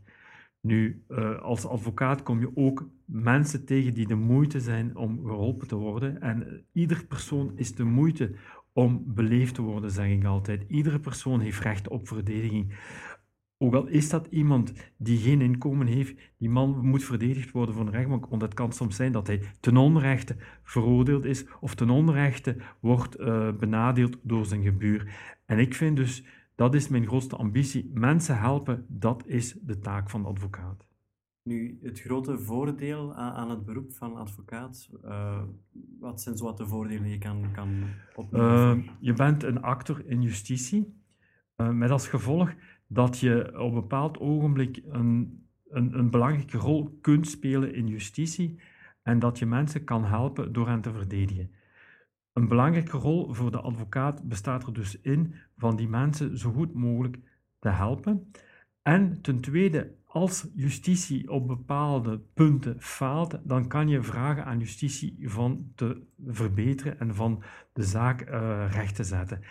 Nu, 0.62 1.04
eh, 1.08 1.42
als 1.42 1.66
advocaat 1.66 2.24
kom 2.24 2.40
je 2.40 2.52
ook 2.56 2.90
mensen 3.06 3.66
tegen 3.66 3.94
die 3.94 4.08
de 4.08 4.16
moeite 4.16 4.60
zijn 4.60 4.96
om 4.96 5.26
geholpen 5.26 5.68
te 5.68 5.76
worden. 5.76 6.22
En 6.22 6.48
eh, 6.48 6.54
ieder 6.72 7.06
persoon 7.06 7.52
is 7.56 7.76
de 7.76 7.84
moeite 7.84 8.36
om 8.74 9.04
beleefd 9.06 9.56
te 9.56 9.62
worden, 9.62 9.92
zeg 9.92 10.10
ik 10.10 10.26
altijd. 10.26 10.64
Iedere 10.68 11.00
persoon 11.00 11.40
heeft 11.40 11.60
recht 11.60 11.88
op 11.88 12.08
verdediging. 12.08 12.74
Ook 13.60 13.74
al 13.74 13.88
is 13.88 14.10
dat 14.10 14.28
iemand 14.28 14.74
die 14.98 15.18
geen 15.18 15.42
inkomen 15.42 15.88
heeft, 15.88 16.20
die 16.38 16.50
man 16.50 16.80
moet 16.86 17.04
verdedigd 17.04 17.52
worden 17.52 17.76
van 17.76 17.86
de 17.86 17.92
rechtbank, 17.92 18.26
want 18.26 18.42
het 18.42 18.54
kan 18.54 18.72
soms 18.72 18.96
zijn 18.96 19.12
dat 19.12 19.28
hij 19.28 19.42
ten 19.60 19.78
onrechte 19.78 20.36
veroordeeld 20.64 21.26
is 21.26 21.46
of 21.60 21.76
ten 21.76 21.90
onrechte 21.90 22.58
wordt 22.80 23.16
eh, 23.16 23.52
benadeeld 23.54 24.18
door 24.22 24.46
zijn 24.46 24.64
gebuur. 24.64 25.36
En 25.46 25.60
ik 25.60 25.74
vind 25.74 25.96
dus, 25.96 26.24
dat 26.56 26.76
is 26.76 26.88
mijn 26.88 27.08
grootste 27.08 27.36
ambitie, 27.36 27.92
mensen 27.94 28.40
helpen, 28.40 28.86
dat 28.88 29.24
is 29.26 29.58
de 29.62 29.80
taak 29.80 30.10
van 30.10 30.22
de 30.22 30.28
advocaat. 30.28 30.86
Nu, 31.44 31.80
het 31.82 32.00
grote 32.00 32.40
voordeel 32.40 33.14
aan, 33.14 33.50
het 33.50 33.66
beroep 33.66 33.94
van 33.94 34.16
advocaat, 34.16 34.90
eh, 35.04 35.42
wat 36.00 36.22
zijn 36.22 36.38
zo 36.38 36.44
wat 36.44 36.58
de 36.58 36.68
voordelen 36.68 37.04
die 37.04 37.12
je 37.12 37.18
kan, 37.18 37.52
kan 37.54 37.70
opnemen? 38.16 38.78
Eh, 38.78 38.92
je 39.00 39.14
bent 39.14 39.44
een 39.44 39.62
actor 39.62 40.06
in 40.06 40.22
justitie, 40.22 40.96
met 41.58 41.92
als 41.92 42.08
gevolg 42.08 42.54
dat 42.88 43.20
je 43.20 43.60
op 43.60 43.68
een 43.68 43.74
bepaald 43.74 44.20
ogenblik 44.20 44.82
een, 44.88 45.44
een, 45.70 45.98
een 45.98 46.10
belangrijke 46.10 46.58
rol 46.58 46.98
kunt 47.02 47.28
spelen 47.28 47.74
in 47.74 47.88
justitie 47.88 48.60
en 49.04 49.20
dat 49.20 49.40
je 49.40 49.46
mensen 49.46 49.84
kan 49.84 50.06
helpen 50.06 50.54
door 50.54 50.68
hen 50.68 50.82
te 50.82 50.92
verdedigen. 50.92 51.52
Een 52.34 52.48
belangrijke 52.48 52.98
rol 52.98 53.34
voor 53.34 53.52
de 53.52 53.60
advocaat 53.60 54.24
bestaat 54.24 54.68
er 54.68 54.74
dus 54.74 55.02
in 55.02 55.36
van 55.58 55.76
die 55.76 55.88
mensen 55.88 56.38
zo 56.38 56.52
goed 56.52 56.74
mogelijk 56.74 57.18
te 57.60 57.70
helpen. 57.70 58.32
En 58.82 59.22
ten 59.22 59.40
tweede, 59.40 59.96
als 60.06 60.48
justitie 60.56 61.30
op 61.32 61.48
bepaalde 61.48 62.20
punten 62.34 62.82
faalt, 62.82 63.40
dan 63.44 63.68
kan 63.68 63.88
je 63.88 64.02
vragen 64.02 64.46
aan 64.46 64.60
justitie 64.60 65.18
van 65.30 65.72
te 65.76 66.02
verbeteren 66.26 67.00
en 67.00 67.16
van 67.16 67.44
de 67.74 67.84
zaak 67.84 68.30
uh, 68.30 68.72
recht 68.72 68.96
te 68.96 69.04
zetten. 69.04 69.42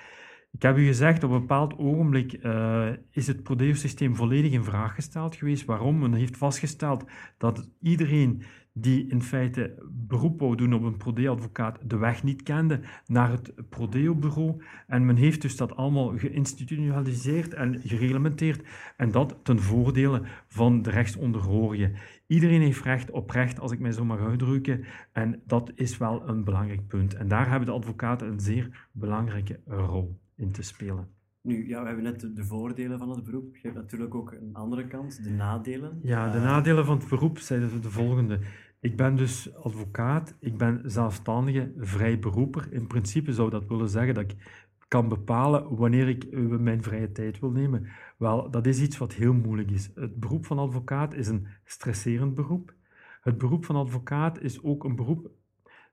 Ik 0.57 0.63
heb 0.63 0.77
u 0.77 0.87
gezegd, 0.87 1.25
op 1.25 1.31
een 1.31 1.41
bepaald 1.41 1.79
ogenblik 1.79 2.45
uh, 2.45 2.89
is 3.11 3.27
het 3.27 3.43
Prodeo-systeem 3.43 4.17
volledig 4.17 4.53
in 4.53 4.65
vraag 4.65 4.95
gesteld 4.95 5.37
geweest. 5.37 5.65
Waarom? 5.65 5.99
Men 5.99 6.13
heeft 6.13 6.37
vastgesteld 6.37 7.05
dat 7.39 7.71
iedereen 7.81 8.43
die 8.73 9.07
in 9.09 9.23
feite 9.23 9.89
beroep 9.91 10.41
wou 10.41 10.57
doen 10.57 10.75
op 10.75 10.83
een 10.83 10.97
Prodeo-advocaat 10.97 11.79
de 11.83 11.97
weg 11.97 12.23
niet 12.23 12.43
kende 12.43 12.81
naar 13.07 13.31
het 13.31 13.69
Prodeo-bureau. 13.69 14.63
En 14.87 15.07
men 15.07 15.17
heeft 15.17 15.43
dus 15.43 15.57
dat 15.57 15.77
allemaal 15.77 16.19
geïnstitutionaliseerd 16.19 17.55
en 17.55 17.81
gereglementeerd. 17.81 18.69
En 18.97 19.11
dat 19.11 19.37
ten 19.43 19.61
voordele 19.61 20.23
van 20.49 20.83
de 20.83 20.91
rechtsonderhorigen. 20.91 21.95
Iedereen 22.27 22.61
heeft 22.61 22.83
recht 22.83 23.11
op 23.11 23.31
recht, 23.31 23.61
als 23.61 23.73
ik 23.73 23.79
mij 23.79 23.93
zo 23.93 24.05
mag 24.05 24.21
uitdrukken. 24.21 24.85
En 25.13 25.43
dat 25.47 25.73
is 25.75 25.99
wel 25.99 26.29
een 26.29 26.45
belangrijk 26.45 26.87
punt. 26.87 27.15
En 27.15 27.29
daar 27.29 27.49
hebben 27.49 27.69
de 27.69 27.75
advocaten 27.75 28.29
een 28.29 28.41
zeer 28.41 28.89
belangrijke 28.93 29.61
rol 29.67 30.25
in 30.37 30.53
te 30.53 30.63
spelen. 30.63 31.09
Nu, 31.41 31.69
ja, 31.69 31.81
we 31.81 31.87
hebben 31.87 32.05
net 32.05 32.37
de, 32.37 32.45
voordelen 32.45 32.99
van 32.99 33.11
het 33.11 33.25
beroep. 33.25 33.57
Je 33.57 33.63
hebt 33.63 33.75
natuurlijk 33.75 34.15
ook 34.15 34.33
een 34.33 34.55
andere 34.55 34.87
kant, 34.87 35.25
de 35.25 35.31
nadelen. 35.31 35.99
Ja, 36.03 36.31
de 36.31 36.39
nadelen 36.39 36.85
van 36.85 36.99
het 36.99 37.09
beroep 37.09 37.39
zijn 37.39 37.81
de 37.81 37.91
volgende. 37.91 38.41
Ik 38.81 38.97
ben 38.97 39.17
dus 39.17 39.55
advocaat, 39.55 40.37
ik 40.41 40.59
ben 40.59 40.81
zelfstandige, 40.85 41.73
vrij 41.77 42.19
beroeper. 42.19 42.73
In 42.73 42.87
principe 42.87 43.33
zou 43.33 43.51
dat 43.51 43.67
willen 43.67 43.89
zeggen 43.89 44.15
dat 44.15 44.31
ik 44.31 44.65
kan 44.89 45.09
bepalen 45.09 45.77
wanneer 45.77 46.09
ik 46.09 46.25
eh, 46.25 46.41
mijn 46.41 46.83
vrije 46.83 47.13
tijd 47.13 47.39
wil 47.39 47.51
nemen. 47.51 47.87
Wel, 48.17 48.51
dat 48.51 48.67
is 48.67 48.81
iets 48.81 48.99
wat 48.99 49.13
heel 49.13 49.33
moeilijk 49.33 49.71
is. 49.71 49.91
Het 49.95 50.21
beroep 50.21 50.47
van 50.47 50.59
advocaat 50.59 51.15
is 51.15 51.29
een 51.29 51.47
stresserend 51.65 52.35
beroep. 52.35 52.75
Het 53.21 53.39
beroep 53.39 53.65
van 53.65 53.77
advocaat 53.77 54.41
is 54.41 54.63
ook 54.63 54.85
een 54.85 54.97
beroep 54.97 55.31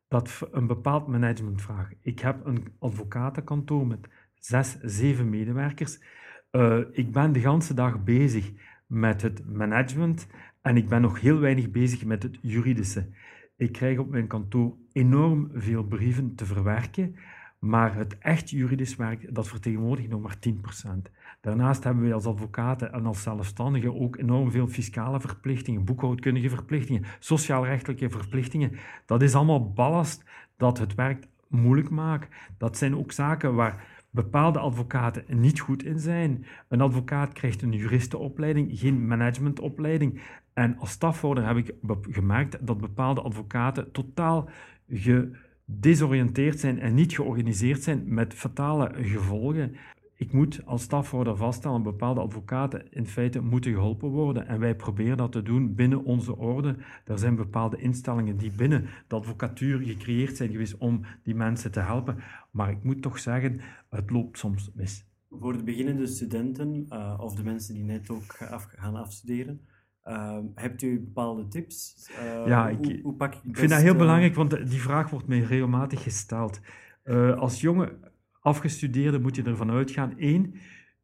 dat 0.07 0.50
een 0.51 0.67
bepaald 0.67 1.07
management 1.07 1.62
vraagt. 1.62 1.95
Ik 2.01 2.19
heb 2.19 2.45
een 2.45 2.67
advocatenkantoor 2.79 3.88
met 3.88 4.07
zes, 4.45 4.77
zeven 4.81 5.29
medewerkers. 5.29 6.00
Uh, 6.51 6.79
ik 6.91 7.12
ben 7.12 7.31
de 7.31 7.39
hele 7.39 7.73
dag 7.73 8.03
bezig 8.03 8.51
met 8.88 9.21
het 9.21 9.45
management 9.45 10.27
en 10.62 10.77
ik 10.77 10.88
ben 10.88 11.01
nog 11.01 11.21
heel 11.21 11.39
weinig 11.39 11.71
bezig 11.71 12.05
met 12.05 12.23
het 12.23 12.38
juridische. 12.41 13.07
Ik 13.57 13.71
krijg 13.71 13.97
op 13.97 14.09
mijn 14.09 14.27
kantoor 14.27 14.75
enorm 14.91 15.50
veel 15.53 15.83
brieven 15.83 16.35
te 16.35 16.45
verwerken, 16.45 17.15
maar 17.59 17.95
het 17.95 18.17
echt 18.17 18.50
juridisch 18.50 18.95
werk, 18.95 19.35
dat 19.35 19.47
vertegenwoordigt 19.47 20.09
nog 20.09 20.21
maar 20.21 20.38
10%. 20.50 21.12
Daarnaast 21.41 21.83
hebben 21.83 22.03
wij 22.03 22.13
als 22.13 22.25
advocaten 22.25 22.93
en 22.93 23.05
als 23.05 23.21
zelfstandigen 23.21 24.00
ook 24.01 24.17
enorm 24.17 24.51
veel 24.51 24.67
fiscale 24.67 25.19
verplichtingen, 25.19 25.85
boekhoudkundige 25.85 26.50
verplichtingen, 26.50 27.03
sociaalrechtelijke 27.19 28.09
verplichtingen. 28.09 28.71
Dat 29.05 29.21
is 29.21 29.35
allemaal 29.35 29.73
ballast 29.73 30.23
dat 30.57 30.77
het 30.77 30.95
werk 30.95 31.27
moeilijk 31.47 31.89
maakt. 31.89 32.35
Dat 32.57 32.77
zijn 32.77 32.97
ook 32.97 33.12
zaken 33.12 33.55
waar 33.55 33.92
bepaalde 34.13 34.60
advocaten 34.60 35.24
niet 35.27 35.60
goed 35.60 35.84
in 35.84 36.00
zijn. 36.00 36.46
Een 36.67 36.82
advocaat 36.82 37.34
krijgt 37.34 37.62
een 37.62 37.72
juristenopleiding, 37.72 38.79
geen 38.79 39.08
managementopleiding. 39.08 40.22
En 40.53 40.77
als 40.77 40.91
stafhouder 40.91 41.48
heb 41.48 41.58
ik 41.58 41.75
gemerkt 42.10 42.67
dat 42.67 42.77
bepaalde 42.77 43.22
advocaten 43.22 43.91
totaal 43.91 44.50
gedesoriënteerd 44.89 46.60
zijn 46.60 46.79
en 46.79 46.93
niet 46.93 47.13
georganiseerd 47.15 47.84
zijn 47.84 48.03
met 48.05 48.34
fatale 48.34 48.91
gevolgen. 48.96 49.75
Ik 50.24 50.34
moet 50.34 50.65
als 50.65 50.82
stafhouder 50.82 51.38
vaststellen, 51.38 51.84
bepaalde 51.84 52.22
advocaten 52.22 52.92
in 52.92 53.08
feite 53.08 53.42
moeten 53.42 53.74
geholpen 53.74 54.10
worden. 54.10 54.48
En 54.48 54.60
wij 54.60 54.75
proberen 54.75 55.18
dat 55.18 55.32
te 55.32 55.42
doen 55.42 55.75
binnen 55.75 56.03
onze 56.03 56.38
orde. 56.38 56.75
Er 57.06 57.20
zijn 57.20 57.36
bepaalde 57.36 57.77
instellingen 57.77 58.38
die 58.38 58.51
binnen 58.51 58.86
de 59.08 59.15
advocatuur 59.15 59.80
gecreëerd 59.80 60.38
zijn 60.38 60.51
geweest 60.51 60.77
om 60.77 61.06
die 61.24 61.36
mensen 61.36 61.72
te 61.72 61.80
helpen. 61.80 62.18
Maar 62.51 62.70
ik 62.70 62.84
moet 62.84 63.01
toch 63.01 63.20
zeggen, 63.20 63.60
het 63.89 64.10
loopt 64.10 64.38
soms 64.38 64.72
mis. 64.74 65.06
Voor 65.30 65.58
de 65.58 65.63
beginnende 65.63 66.08
studenten 66.08 66.86
uh, 66.89 67.18
of 67.20 67.36
de 67.36 67.44
mensen 67.44 67.74
die 67.74 67.84
net 67.84 68.10
ook 68.10 68.36
gaan 68.77 68.96
afstuderen, 68.96 69.62
uh, 70.06 70.38
hebt 70.56 70.82
u 70.82 71.00
bepaalde 71.00 71.48
tips? 71.48 72.10
Uh, 72.12 72.48
ja, 72.48 72.70
ik, 72.70 72.77
hoe, 72.77 73.00
hoe 73.03 73.13
pak 73.13 73.36
ik, 73.36 73.44
ik 73.44 73.58
vind 73.58 73.70
dat 73.70 73.82
heel 73.82 73.96
belangrijk, 73.96 74.36
want 74.36 74.70
die 74.70 74.82
vraag 74.82 75.10
wordt 75.10 75.27
mij 75.27 75.39
regelmatig 75.39 76.03
gesteld. 76.03 76.60
als 77.36 77.62
jonge 77.62 78.12
afgestudeerde 78.43 79.19
moet 79.19 79.35
je 79.35 79.43
ervan 79.43 79.71
uitgaan, 79.71 80.17
één, 80.17 80.53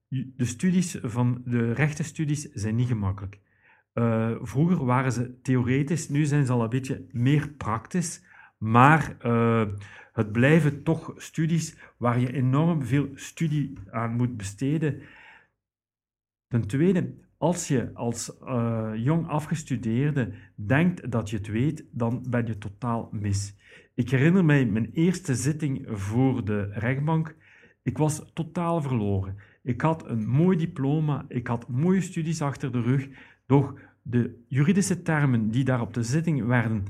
de 0.10 0.46
studies 0.46 0.98
van 1.02 1.42
de 1.46 1.74
rechtenstudies 1.74 2.42
zijn 2.42 2.76
niet 2.76 2.88
gemakkelijk. 2.88 3.40
Uh, 3.94 4.36
vroeger 4.42 4.86
waren 4.86 5.12
ze 5.12 5.42
theoretisch, 5.42 6.10
nu 6.10 6.26
zijn 6.26 6.46
ze 6.46 6.52
al 6.52 6.64
een 6.64 6.70
beetje 6.70 7.06
meer 7.12 7.50
praktisch, 7.50 8.24
maar 8.58 9.18
uh, 9.26 9.66
het 10.14 10.32
blijven 10.32 10.84
toch 10.84 11.14
studies 11.16 11.78
waar 11.98 12.20
je 12.20 12.34
enorm 12.34 12.86
veel 12.86 13.10
studie 13.14 13.74
aan 13.92 14.16
moet 14.16 14.38
besteden. 14.38 15.02
Ten 16.48 16.68
tweede, 16.68 17.14
als 17.40 17.68
je 17.68 17.90
als 17.94 18.38
uh, 18.44 18.92
jong 18.96 19.28
afgestudeerde 19.28 20.32
denkt 20.56 21.12
dat 21.12 21.30
je 21.30 21.38
het 21.38 21.48
weet, 21.48 21.86
dan 21.92 22.26
ben 22.30 22.46
je 22.46 22.58
totaal 22.58 23.10
mis. 23.12 23.56
Ik 23.96 24.10
herinner 24.10 24.46
mij 24.46 24.66
mijn 24.66 24.90
eerste 24.94 25.36
zitting 25.36 25.88
voor 25.90 26.46
de 26.46 26.70
rechtbank. 26.74 27.36
Ik 27.84 27.98
was 27.98 28.32
totaal 28.34 28.82
verloren. 28.82 29.36
Ik 29.64 29.82
had 29.82 30.08
een 30.08 30.28
mooi 30.28 30.58
diploma, 30.58 31.26
ik 31.28 31.48
had 31.48 31.68
mooie 31.68 32.02
studies 32.02 32.42
achter 32.42 32.72
de 32.72 32.82
rug, 32.82 33.08
doch 33.46 33.74
de 34.02 34.44
juridische 34.48 35.02
termen 35.02 35.50
die 35.52 35.64
daar 35.64 35.82
op 35.82 35.94
de 35.94 36.04
zitting 36.04 36.46
werden 36.46 36.84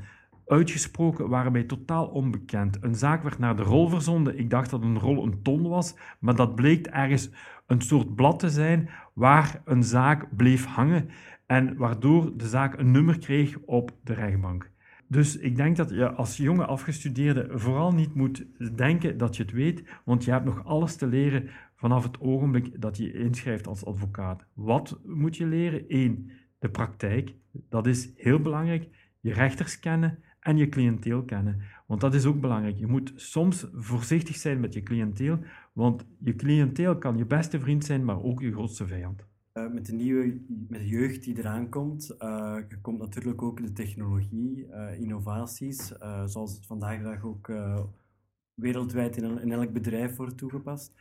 uitgesproken 0.49 1.29
waren 1.29 1.51
mij 1.51 1.63
totaal 1.63 2.07
onbekend. 2.07 2.83
Een 2.83 2.95
zaak 2.95 3.23
werd 3.23 3.39
naar 3.39 3.55
de 3.55 3.63
rol 3.63 3.89
verzonden. 3.89 4.37
Ik 4.37 4.49
dacht 4.49 4.69
dat 4.69 4.81
een 4.81 4.99
rol 4.99 5.23
een 5.23 5.41
ton 5.41 5.67
was, 5.67 5.95
maar 6.19 6.35
dat 6.35 6.55
bleek 6.55 6.87
ergens 6.87 7.29
een 7.67 7.81
soort 7.81 8.15
blad 8.15 8.39
te 8.39 8.49
zijn 8.49 8.89
waar 9.13 9.61
een 9.65 9.83
zaak 9.83 10.35
bleef 10.35 10.65
hangen 10.65 11.09
en 11.45 11.77
waardoor 11.77 12.37
de 12.37 12.47
zaak 12.47 12.77
een 12.77 12.91
nummer 12.91 13.19
kreeg 13.19 13.57
op 13.65 13.91
de 14.03 14.13
rechtbank. 14.13 14.71
Dus 15.07 15.37
ik 15.37 15.55
denk 15.55 15.75
dat 15.75 15.89
je 15.89 16.11
als 16.11 16.37
jonge 16.37 16.65
afgestudeerde 16.65 17.47
vooral 17.51 17.93
niet 17.93 18.15
moet 18.15 18.45
denken 18.75 19.17
dat 19.17 19.35
je 19.35 19.43
het 19.43 19.51
weet, 19.51 19.83
want 20.05 20.23
je 20.23 20.31
hebt 20.31 20.45
nog 20.45 20.65
alles 20.65 20.95
te 20.95 21.07
leren 21.07 21.49
vanaf 21.75 22.03
het 22.03 22.19
ogenblik 22.19 22.81
dat 22.81 22.97
je 22.97 23.13
inschrijft 23.13 23.67
als 23.67 23.85
advocaat. 23.85 24.45
Wat 24.53 24.99
moet 25.05 25.37
je 25.37 25.45
leren? 25.45 25.85
Eén, 25.87 26.31
de 26.59 26.69
praktijk. 26.69 27.35
Dat 27.69 27.87
is 27.87 28.11
heel 28.15 28.39
belangrijk. 28.39 28.87
Je 29.19 29.33
rechters 29.33 29.79
kennen 29.79 30.23
en 30.39 30.57
je 30.57 30.69
cliënteel 30.69 31.23
kennen. 31.23 31.61
Want 31.87 32.01
dat 32.01 32.13
is 32.13 32.25
ook 32.25 32.41
belangrijk. 32.41 32.77
Je 32.77 32.87
moet 32.87 33.13
soms 33.15 33.67
voorzichtig 33.73 34.35
zijn 34.35 34.59
met 34.59 34.73
je 34.73 34.83
cliënteel, 34.83 35.39
want 35.73 36.05
je 36.23 36.35
cliënteel 36.35 36.97
kan 36.97 37.17
je 37.17 37.25
beste 37.25 37.59
vriend 37.59 37.85
zijn, 37.85 38.05
maar 38.05 38.23
ook 38.23 38.41
je 38.41 38.51
grootste 38.51 38.87
vijand. 38.87 39.27
Uh, 39.53 39.73
met 39.73 39.85
de 39.85 39.93
nieuwe 39.93 40.41
met 40.67 40.79
de 40.79 40.87
jeugd 40.87 41.23
die 41.23 41.37
eraan 41.37 41.69
komt, 41.69 42.15
uh, 42.19 42.57
komt 42.81 42.99
natuurlijk 42.99 43.41
ook 43.41 43.61
de 43.61 43.73
technologie, 43.73 44.67
uh, 44.67 44.99
innovaties, 44.99 45.87
zoals 46.25 46.55
het 46.55 46.65
vandaag 46.65 46.97
de 46.97 47.03
dag 47.03 47.23
ook 47.23 47.51
wereldwijd 48.53 49.17
in, 49.17 49.41
in, 49.41 49.51
elk 49.51 49.73
bedrijf 49.73 50.15
wordt 50.15 50.37
toegepast. 50.37 50.93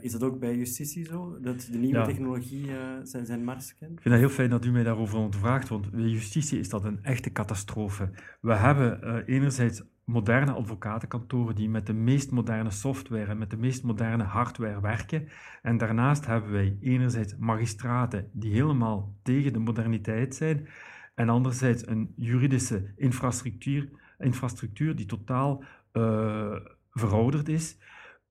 Is 0.00 0.12
dat 0.12 0.22
ook 0.22 0.38
bij 0.38 0.56
justitie 0.56 1.04
zo, 1.04 1.38
dat 1.40 1.68
de 1.70 1.78
nieuwe 1.78 2.04
technologie 2.04 2.70
zijn, 3.02 3.26
zijn 3.26 3.44
mars 3.44 3.74
kent? 3.76 3.92
Ik 3.92 4.00
vind 4.00 4.14
het 4.14 4.24
heel 4.24 4.34
fijn 4.34 4.50
dat 4.50 4.64
u 4.64 4.70
mij 4.70 4.82
daarover 4.82 5.18
ondervraagt, 5.18 5.68
want 5.68 5.90
bij 5.90 6.00
justitie 6.00 6.58
is 6.58 6.68
dat 6.68 6.84
een 6.84 6.98
echte 7.02 7.32
catastrofe. 7.32 8.10
We 8.40 8.54
hebben 8.54 9.24
enerzijds 9.26 9.82
moderne 10.04 10.52
advocatenkantoren 10.52 11.54
die 11.54 11.68
met 11.68 11.86
de 11.86 11.92
meest 11.92 12.30
moderne 12.30 12.70
software 12.70 13.30
en 13.30 13.38
met 13.38 13.50
de 13.50 13.56
meest 13.56 13.82
moderne 13.82 14.24
hardware 14.24 14.80
werken. 14.80 15.28
En 15.62 15.76
daarnaast 15.76 16.26
hebben 16.26 16.52
wij 16.52 16.76
enerzijds 16.80 17.36
magistraten 17.36 18.28
die 18.32 18.52
helemaal 18.52 19.14
tegen 19.22 19.52
de 19.52 19.58
moderniteit 19.58 20.34
zijn 20.34 20.68
en 21.14 21.28
anderzijds 21.28 21.86
een 21.86 22.12
juridische 22.16 22.92
infrastructuur, 22.96 23.88
infrastructuur 24.18 24.96
die 24.96 25.06
totaal 25.06 25.64
uh, 25.92 26.56
verouderd 26.92 27.48
is. 27.48 27.78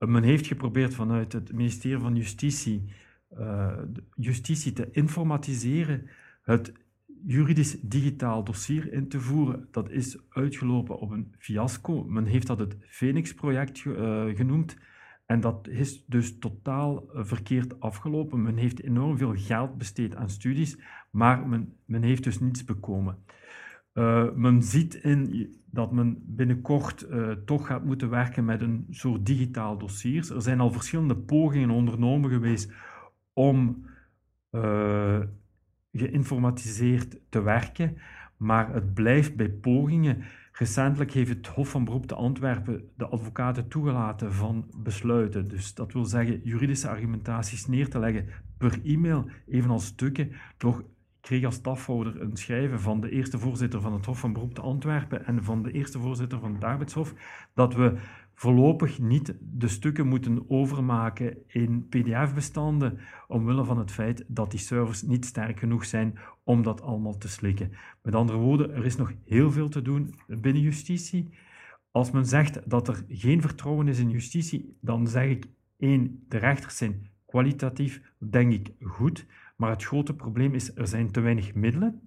Men 0.05 0.23
heeft 0.23 0.47
geprobeerd 0.47 0.95
vanuit 0.95 1.33
het 1.33 1.53
ministerie 1.53 1.99
van 1.99 2.15
Justitie 2.15 2.83
uh, 3.39 3.77
justitie 4.15 4.73
te 4.73 4.87
informatiseren, 4.91 6.09
het 6.43 6.73
juridisch 7.25 7.81
digitaal 7.81 8.43
dossier 8.43 8.93
in 8.93 9.07
te 9.07 9.19
voeren. 9.19 9.67
Dat 9.71 9.89
is 9.89 10.17
uitgelopen 10.29 10.99
op 10.99 11.11
een 11.11 11.35
fiasco. 11.37 12.03
Men 12.03 12.25
heeft 12.25 12.47
dat 12.47 12.59
het 12.59 12.77
Phoenix-project 12.87 13.85
uh, 13.85 14.25
genoemd. 14.35 14.77
En 15.25 15.39
dat 15.39 15.67
is 15.67 16.05
dus 16.05 16.37
totaal 16.39 17.09
verkeerd 17.13 17.79
afgelopen. 17.79 18.41
Men 18.41 18.57
heeft 18.57 18.81
enorm 18.81 19.17
veel 19.17 19.33
geld 19.35 19.77
besteed 19.77 20.15
aan 20.15 20.29
studies, 20.29 20.77
maar 21.11 21.47
men, 21.47 21.73
men 21.85 22.03
heeft 22.03 22.23
dus 22.23 22.39
niets 22.39 22.63
bekomen. 22.63 23.17
Uh, 23.93 24.31
men 24.35 24.63
ziet 24.63 24.93
in 24.93 25.49
dat 25.65 25.91
men 25.91 26.23
binnenkort 26.25 27.07
toch 27.45 27.67
gaat 27.67 27.85
moeten 27.85 28.09
werken 28.09 28.45
met 28.45 28.61
een 28.61 28.87
soort 28.89 29.25
digitaal 29.25 29.77
dossier. 29.77 30.35
Er 30.35 30.41
zijn 30.41 30.59
al 30.59 30.71
verschillende 30.71 31.15
pogingen 31.15 31.69
ondernomen 31.69 32.29
geweest 32.29 32.71
om 33.33 33.85
geïnformatiseerd 35.91 37.19
te 37.29 37.41
werken, 37.41 37.97
maar 38.37 38.73
het 38.73 38.93
blijft 38.93 39.35
bij 39.35 39.49
pogingen. 39.49 40.23
Recentelijk 40.51 41.11
heeft 41.11 41.29
het 41.29 41.47
Hof 41.47 41.69
van 41.69 41.85
Beroep 41.85 42.05
te 42.05 42.15
Antwerpen 42.15 42.89
de 42.97 43.07
advocaten 43.07 43.67
toegelaten 43.67 44.33
van 44.33 44.65
besluiten. 44.75 45.47
Dus 45.47 45.73
dat 45.73 45.93
wil 45.93 46.05
zeggen 46.05 46.41
juridische 46.43 46.87
argumentaties 46.87 47.67
neer 47.67 47.89
te 47.89 47.99
leggen 47.99 48.27
per 48.57 48.79
e-mail, 48.83 49.29
evenals 49.47 49.85
stukken. 49.85 50.31
Kreeg 51.23 51.45
als 51.45 51.55
stafhouder 51.55 52.21
een 52.21 52.37
schrijven 52.37 52.79
van 52.79 53.01
de 53.01 53.09
eerste 53.09 53.39
voorzitter 53.39 53.81
van 53.81 53.93
het 53.93 54.05
Hof 54.05 54.19
van 54.19 54.33
Beroep 54.33 54.53
te 54.53 54.61
Antwerpen 54.61 55.25
en 55.25 55.43
van 55.43 55.63
de 55.63 55.71
eerste 55.71 55.99
voorzitter 55.99 56.39
van 56.39 56.53
het 56.53 56.63
Arbeidshof 56.63 57.13
dat 57.53 57.73
we 57.73 57.93
voorlopig 58.33 58.99
niet 58.99 59.35
de 59.39 59.67
stukken 59.67 60.07
moeten 60.07 60.49
overmaken 60.49 61.37
in 61.47 61.87
PDF-bestanden, 61.89 62.99
omwille 63.27 63.63
van 63.63 63.77
het 63.77 63.91
feit 63.91 64.23
dat 64.27 64.51
die 64.51 64.59
servers 64.59 65.01
niet 65.01 65.25
sterk 65.25 65.59
genoeg 65.59 65.85
zijn 65.85 66.17
om 66.43 66.63
dat 66.63 66.81
allemaal 66.81 67.17
te 67.17 67.29
slikken. 67.29 67.71
Met 68.01 68.15
andere 68.15 68.37
woorden, 68.37 68.73
er 68.73 68.85
is 68.85 68.95
nog 68.95 69.13
heel 69.25 69.51
veel 69.51 69.69
te 69.69 69.81
doen 69.81 70.13
binnen 70.27 70.61
justitie. 70.61 71.29
Als 71.91 72.11
men 72.11 72.25
zegt 72.25 72.69
dat 72.69 72.87
er 72.87 73.05
geen 73.07 73.41
vertrouwen 73.41 73.87
is 73.87 73.99
in 73.99 74.09
justitie, 74.09 74.77
dan 74.81 75.07
zeg 75.07 75.29
ik 75.29 75.45
één, 75.77 76.25
de 76.27 76.37
rechters 76.37 76.77
zijn 76.77 77.09
kwalitatief, 77.25 78.01
denk 78.17 78.51
ik, 78.53 78.71
goed. 78.81 79.25
Maar 79.55 79.69
het 79.69 79.83
grote 79.83 80.15
probleem 80.15 80.53
is, 80.53 80.75
er 80.75 80.87
zijn 80.87 81.11
te 81.11 81.19
weinig 81.19 81.53
middelen. 81.53 82.01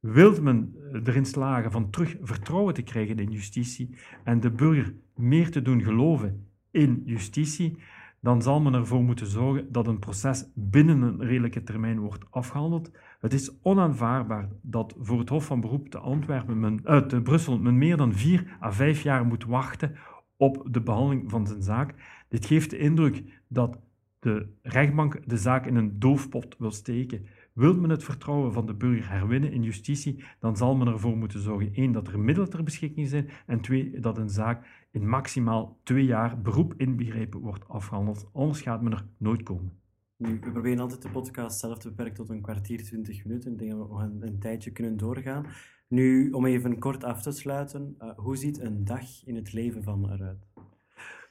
Wilt 0.00 0.40
men 0.40 0.74
erin 1.04 1.26
slagen 1.26 1.70
van 1.70 1.90
terug 1.90 2.16
vertrouwen 2.20 2.74
te 2.74 2.82
krijgen 2.82 3.18
in 3.18 3.30
justitie 3.30 3.96
en 4.24 4.40
de 4.40 4.50
burger 4.50 4.94
meer 5.14 5.50
te 5.50 5.62
doen 5.62 5.82
geloven 5.82 6.46
in 6.70 7.02
justitie, 7.04 7.78
dan 8.20 8.42
zal 8.42 8.60
men 8.60 8.74
ervoor 8.74 9.02
moeten 9.02 9.26
zorgen 9.26 9.72
dat 9.72 9.86
een 9.86 9.98
proces 9.98 10.50
binnen 10.54 11.02
een 11.02 11.24
redelijke 11.24 11.62
termijn 11.62 11.98
wordt 11.98 12.24
afgehandeld. 12.30 12.90
Het 13.20 13.32
is 13.32 13.62
onaanvaardbaar 13.62 14.48
dat 14.62 14.94
voor 14.98 15.18
het 15.18 15.28
Hof 15.28 15.44
van 15.44 15.60
Beroep 15.60 15.88
te 15.88 15.98
Antwerpen, 15.98 16.60
men, 16.60 16.80
uit 16.84 17.12
uh, 17.12 17.20
Brussel, 17.20 17.58
men 17.58 17.78
meer 17.78 17.96
dan 17.96 18.12
vier 18.12 18.56
à 18.62 18.72
vijf 18.72 19.02
jaar 19.02 19.26
moet 19.26 19.44
wachten 19.44 19.96
op 20.36 20.66
de 20.70 20.80
behandeling 20.80 21.30
van 21.30 21.46
zijn 21.46 21.62
zaak. 21.62 21.94
Dit 22.28 22.46
geeft 22.46 22.70
de 22.70 22.78
indruk 22.78 23.22
dat 23.48 23.78
de 24.26 24.46
rechtbank 24.62 25.28
de 25.28 25.36
zaak 25.36 25.66
in 25.66 25.76
een 25.76 25.98
doofpot 25.98 26.56
wil 26.58 26.70
steken. 26.70 27.26
Wilt 27.52 27.80
men 27.80 27.90
het 27.90 28.04
vertrouwen 28.04 28.52
van 28.52 28.66
de 28.66 28.74
burger 28.74 29.10
herwinnen 29.10 29.52
in 29.52 29.62
justitie, 29.62 30.24
dan 30.38 30.56
zal 30.56 30.76
men 30.76 30.86
ervoor 30.86 31.16
moeten 31.16 31.40
zorgen: 31.40 31.74
één, 31.74 31.92
dat 31.92 32.08
er 32.08 32.18
middelen 32.18 32.50
ter 32.50 32.62
beschikking 32.62 33.08
zijn, 33.08 33.28
en 33.46 33.60
twee, 33.60 34.00
dat 34.00 34.18
een 34.18 34.28
zaak 34.28 34.86
in 34.90 35.08
maximaal 35.08 35.80
twee 35.82 36.04
jaar 36.04 36.40
beroep 36.40 36.74
inbegrepen 36.76 37.40
wordt 37.40 37.68
afgehandeld. 37.68 38.28
Anders 38.32 38.60
gaat 38.60 38.82
men 38.82 38.92
er 38.92 39.06
nooit 39.18 39.42
komen. 39.42 39.72
Nu, 40.16 40.38
we 40.40 40.50
proberen 40.50 40.78
altijd 40.78 41.02
de 41.02 41.10
podcast 41.10 41.58
zelf 41.58 41.78
te 41.78 41.88
beperken 41.88 42.14
tot 42.14 42.28
een 42.28 42.40
kwartier, 42.40 42.84
twintig 42.84 43.24
minuten. 43.24 43.52
Ik 43.52 43.58
denk 43.58 43.70
dat 43.70 43.80
we 43.80 43.86
nog 43.86 44.02
een, 44.02 44.38
tijdje 44.38 44.70
kunnen 44.70 44.96
doorgaan. 44.96 45.46
Nu, 45.88 46.30
om 46.30 46.46
even 46.46 46.78
kort 46.78 47.04
af 47.04 47.22
te 47.22 47.32
sluiten, 47.32 47.94
uh, 47.98 48.10
hoe 48.16 48.36
ziet 48.36 48.60
een 48.60 48.84
dag 48.84 49.24
in 49.24 49.36
het 49.36 49.52
leven 49.52 49.82
van 49.82 50.12
eruit? 50.12 50.46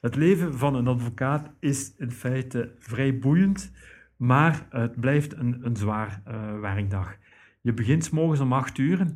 Het 0.00 0.16
leven 0.16 0.58
van 0.58 0.74
een 0.74 0.86
advocaat 0.86 1.50
is 1.60 1.94
in 1.96 2.10
feite 2.10 2.74
vrij 2.78 3.18
boeiend, 3.18 3.72
maar 4.16 4.66
het 4.70 5.00
blijft 5.00 5.32
een, 5.36 5.66
een 5.66 5.76
zwaar 5.76 6.22
uh, 6.28 6.60
werkdag. 6.60 7.16
Je 7.60 7.72
begint 7.72 8.04
s 8.04 8.10
morgens 8.10 8.40
om 8.40 8.52
acht 8.52 8.78
uur. 8.78 9.06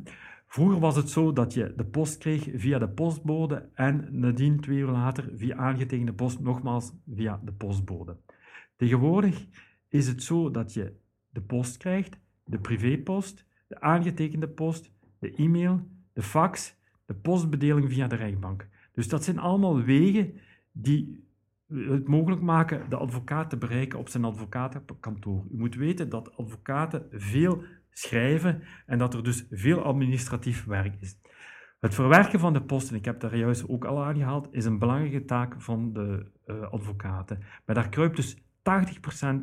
Vroeger 0.47 0.79
was 0.79 0.95
het 0.95 1.09
zo 1.09 1.33
dat 1.33 1.53
je 1.53 1.73
de 1.75 1.85
post 1.85 2.17
kreeg 2.17 2.49
via 2.55 2.79
de 2.79 2.89
postbode 2.89 3.69
en 3.73 4.07
nadien, 4.11 4.59
twee 4.59 4.77
uur 4.77 4.89
later, 4.89 5.29
via 5.35 5.55
aangetekende 5.55 6.13
post, 6.13 6.39
nogmaals 6.39 6.93
via 7.13 7.41
de 7.43 7.51
postbode. 7.51 8.17
Tegenwoordig 8.75 9.47
is 9.87 10.07
het 10.07 10.23
zo 10.23 10.51
dat 10.51 10.73
je 10.73 10.93
de 11.29 11.41
post 11.41 11.77
krijgt, 11.77 12.17
de 12.43 12.59
privépost, 12.59 13.45
de 13.67 13.81
aangetekende 13.81 14.47
post, 14.47 14.91
de 15.19 15.33
e-mail, 15.35 15.87
de 16.13 16.21
fax, 16.21 16.75
de 17.05 17.13
postbedeling 17.13 17.89
via 17.89 18.07
de 18.07 18.15
rechtbank. 18.15 18.67
Dus 18.91 19.07
dat 19.07 19.23
zijn 19.23 19.39
allemaal 19.39 19.81
wegen 19.81 20.33
die 20.71 21.29
het 21.67 22.07
mogelijk 22.07 22.41
maken 22.41 22.89
de 22.89 22.97
advocaat 22.97 23.49
te 23.49 23.57
bereiken 23.57 23.99
op 23.99 24.09
zijn 24.09 24.25
advocatenkantoor. 24.25 25.45
U 25.51 25.57
moet 25.57 25.75
weten 25.75 26.09
dat 26.09 26.37
advocaten 26.37 27.07
veel 27.11 27.63
schrijven 27.91 28.63
en 28.85 28.97
dat 28.97 29.13
er 29.13 29.23
dus 29.23 29.45
veel 29.49 29.83
administratief 29.83 30.65
werk 30.65 30.95
is. 30.99 31.19
Het 31.79 31.93
verwerken 31.93 32.39
van 32.39 32.53
de 32.53 32.61
post, 32.61 32.89
en 32.89 32.95
ik 32.95 33.05
heb 33.05 33.19
daar 33.19 33.37
juist 33.37 33.67
ook 33.67 33.85
al 33.85 34.03
aangehaald, 34.03 34.47
is 34.51 34.65
een 34.65 34.79
belangrijke 34.79 35.25
taak 35.25 35.61
van 35.61 35.93
de 35.93 36.25
uh, 36.45 36.61
advocaten. 36.61 37.39
Maar 37.65 37.75
daar 37.75 37.89
kruipt 37.89 38.15
dus 38.15 38.37
80% 38.37 38.41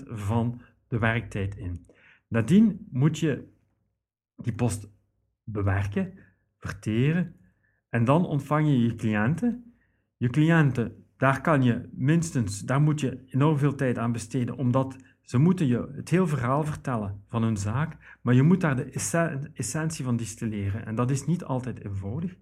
van 0.06 0.60
de 0.88 0.98
werktijd 0.98 1.56
in. 1.56 1.86
Nadien 2.28 2.86
moet 2.90 3.18
je 3.18 3.48
die 4.36 4.52
post 4.52 4.88
bewerken, 5.44 6.18
verteren 6.58 7.36
en 7.88 8.04
dan 8.04 8.26
ontvang 8.26 8.66
je 8.66 8.78
je 8.78 8.94
cliënten. 8.94 9.74
Je 10.16 10.28
cliënten 10.28 11.07
daar 11.18 11.40
kan 11.40 11.62
je 11.62 11.88
minstens, 11.92 12.60
daar 12.60 12.80
moet 12.80 13.00
je 13.00 13.24
enorm 13.26 13.58
veel 13.58 13.74
tijd 13.74 13.98
aan 13.98 14.12
besteden, 14.12 14.56
omdat 14.56 14.96
ze 15.20 15.38
moeten 15.38 15.66
je 15.66 15.92
het 15.96 16.08
hele 16.08 16.26
verhaal 16.26 16.64
vertellen 16.64 17.22
van 17.28 17.42
hun 17.42 17.56
zaak, 17.56 18.18
maar 18.22 18.34
je 18.34 18.42
moet 18.42 18.60
daar 18.60 18.76
de 18.76 19.50
essentie 19.54 20.04
van 20.04 20.16
distilleren 20.16 20.86
en 20.86 20.94
dat 20.94 21.10
is 21.10 21.26
niet 21.26 21.44
altijd 21.44 21.84
eenvoudig. 21.84 22.36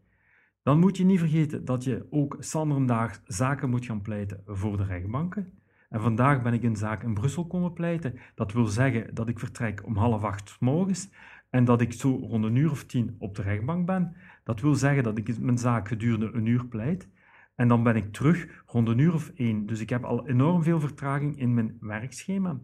Dan 0.62 0.78
moet 0.78 0.96
je 0.96 1.04
niet 1.04 1.18
vergeten 1.18 1.64
dat 1.64 1.84
je 1.84 2.06
ook 2.10 2.36
zanderendaags 2.38 3.20
zaken 3.24 3.70
moet 3.70 3.84
gaan 3.84 4.02
pleiten 4.02 4.42
voor 4.46 4.76
de 4.76 4.84
rechtbanken. 4.84 5.52
En 5.88 6.00
vandaag 6.00 6.42
ben 6.42 6.52
ik 6.52 6.62
een 6.62 6.76
zaak 6.76 7.02
in 7.02 7.14
Brussel 7.14 7.46
komen 7.46 7.72
pleiten. 7.72 8.18
Dat 8.34 8.52
wil 8.52 8.66
zeggen 8.66 9.14
dat 9.14 9.28
ik 9.28 9.38
vertrek 9.38 9.86
om 9.86 9.96
half 9.96 10.22
acht 10.22 10.56
morgens 10.60 11.10
en 11.50 11.64
dat 11.64 11.80
ik 11.80 11.92
zo 11.92 12.16
rond 12.16 12.44
een 12.44 12.56
uur 12.56 12.70
of 12.70 12.84
tien 12.84 13.16
op 13.18 13.34
de 13.34 13.42
rechtbank 13.42 13.86
ben. 13.86 14.16
Dat 14.44 14.60
wil 14.60 14.74
zeggen 14.74 15.02
dat 15.02 15.18
ik 15.18 15.38
mijn 15.38 15.58
zaak 15.58 15.88
gedurende 15.88 16.30
een 16.32 16.46
uur 16.46 16.66
pleit. 16.66 17.08
En 17.56 17.68
dan 17.68 17.82
ben 17.82 17.96
ik 17.96 18.12
terug 18.12 18.62
rond 18.66 18.88
een 18.88 18.98
uur 18.98 19.14
of 19.14 19.32
één. 19.34 19.66
Dus 19.66 19.80
ik 19.80 19.90
heb 19.90 20.04
al 20.04 20.28
enorm 20.28 20.62
veel 20.62 20.80
vertraging 20.80 21.38
in 21.38 21.54
mijn 21.54 21.76
werkschema. 21.80 22.60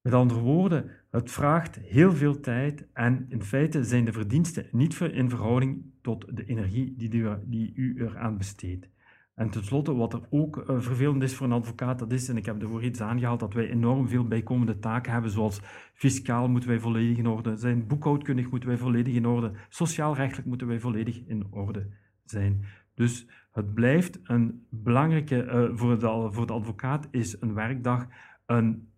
Met 0.00 0.12
andere 0.12 0.40
woorden, 0.40 0.90
het 1.10 1.30
vraagt 1.30 1.76
heel 1.76 2.12
veel 2.12 2.40
tijd 2.40 2.88
en 2.92 3.26
in 3.28 3.42
feite 3.42 3.84
zijn 3.84 4.04
de 4.04 4.12
verdiensten 4.12 4.66
niet 4.70 5.00
in 5.00 5.30
verhouding 5.30 5.84
tot 6.02 6.36
de 6.36 6.44
energie 6.44 6.94
die 6.96 7.14
u, 7.14 7.28
die 7.44 7.72
u 7.74 7.94
eraan 7.98 8.38
besteedt. 8.38 8.88
En 9.34 9.50
tenslotte, 9.50 9.94
wat 9.94 10.12
er 10.12 10.20
ook 10.30 10.56
uh, 10.56 10.80
vervelend 10.80 11.22
is 11.22 11.34
voor 11.34 11.46
een 11.46 11.52
advocaat, 11.52 11.98
dat 11.98 12.12
is, 12.12 12.28
en 12.28 12.36
ik 12.36 12.46
heb 12.46 12.62
er 12.62 12.82
iets 12.82 13.00
aangehaald, 13.00 13.40
dat 13.40 13.54
wij 13.54 13.70
enorm 13.70 14.08
veel 14.08 14.28
bijkomende 14.28 14.78
taken 14.78 15.12
hebben, 15.12 15.30
zoals 15.30 15.60
fiscaal 15.94 16.48
moeten 16.48 16.68
wij 16.68 16.80
volledig 16.80 17.18
in 17.18 17.26
orde 17.26 17.56
zijn, 17.56 17.86
boekhoudkundig 17.86 18.50
moeten 18.50 18.68
wij 18.68 18.78
volledig 18.78 19.14
in 19.14 19.26
orde, 19.26 19.52
sociaalrechtelijk 19.68 20.48
moeten 20.48 20.66
wij 20.66 20.80
volledig 20.80 21.22
in 21.26 21.46
orde 21.50 21.86
zijn. 22.24 22.64
Dus 22.94 23.26
het 23.52 23.74
blijft 23.74 24.20
een 24.22 24.66
belangrijke, 24.70 25.44
uh, 25.44 25.76
voor, 25.76 25.98
de, 25.98 26.28
voor 26.30 26.46
de 26.46 26.52
advocaat 26.52 27.08
is 27.10 27.40
een 27.40 27.54
werkdag 27.54 28.06
een 28.46 28.88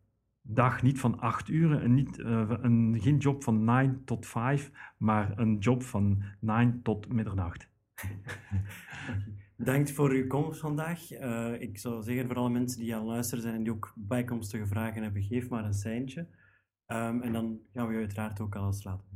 dag 0.42 0.82
niet 0.82 1.00
van 1.00 1.20
acht 1.20 1.48
uren, 1.48 1.82
en 1.82 1.94
niet, 1.94 2.18
uh, 2.18 2.50
een, 2.60 2.96
geen 3.00 3.18
job 3.18 3.42
van 3.42 3.64
9 3.64 4.04
tot 4.04 4.26
5, 4.26 4.70
maar 4.98 5.38
een 5.38 5.58
job 5.58 5.82
van 5.82 6.22
9 6.40 6.82
tot 6.82 7.12
middernacht. 7.12 7.68
Bedankt 9.56 9.92
voor 9.92 10.10
uw 10.10 10.26
komst 10.26 10.60
vandaag. 10.60 11.12
Uh, 11.12 11.60
ik 11.60 11.78
zou 11.78 12.02
zeggen 12.02 12.26
voor 12.26 12.36
alle 12.36 12.50
mensen 12.50 12.80
die 12.80 12.94
aan 12.94 13.04
luisteren 13.04 13.42
zijn 13.42 13.54
en 13.54 13.62
die 13.62 13.72
ook 13.72 13.92
bijkomstige 13.96 14.66
vragen 14.66 15.02
hebben, 15.02 15.22
geef 15.22 15.48
maar 15.48 15.64
een 15.64 15.74
seintje. 15.74 16.20
Um, 16.86 17.22
en 17.22 17.32
dan 17.32 17.58
gaan 17.72 17.86
we 17.86 17.92
je 17.92 17.98
uiteraard 17.98 18.40
ook 18.40 18.56
alles 18.56 18.84
laten. 18.84 19.06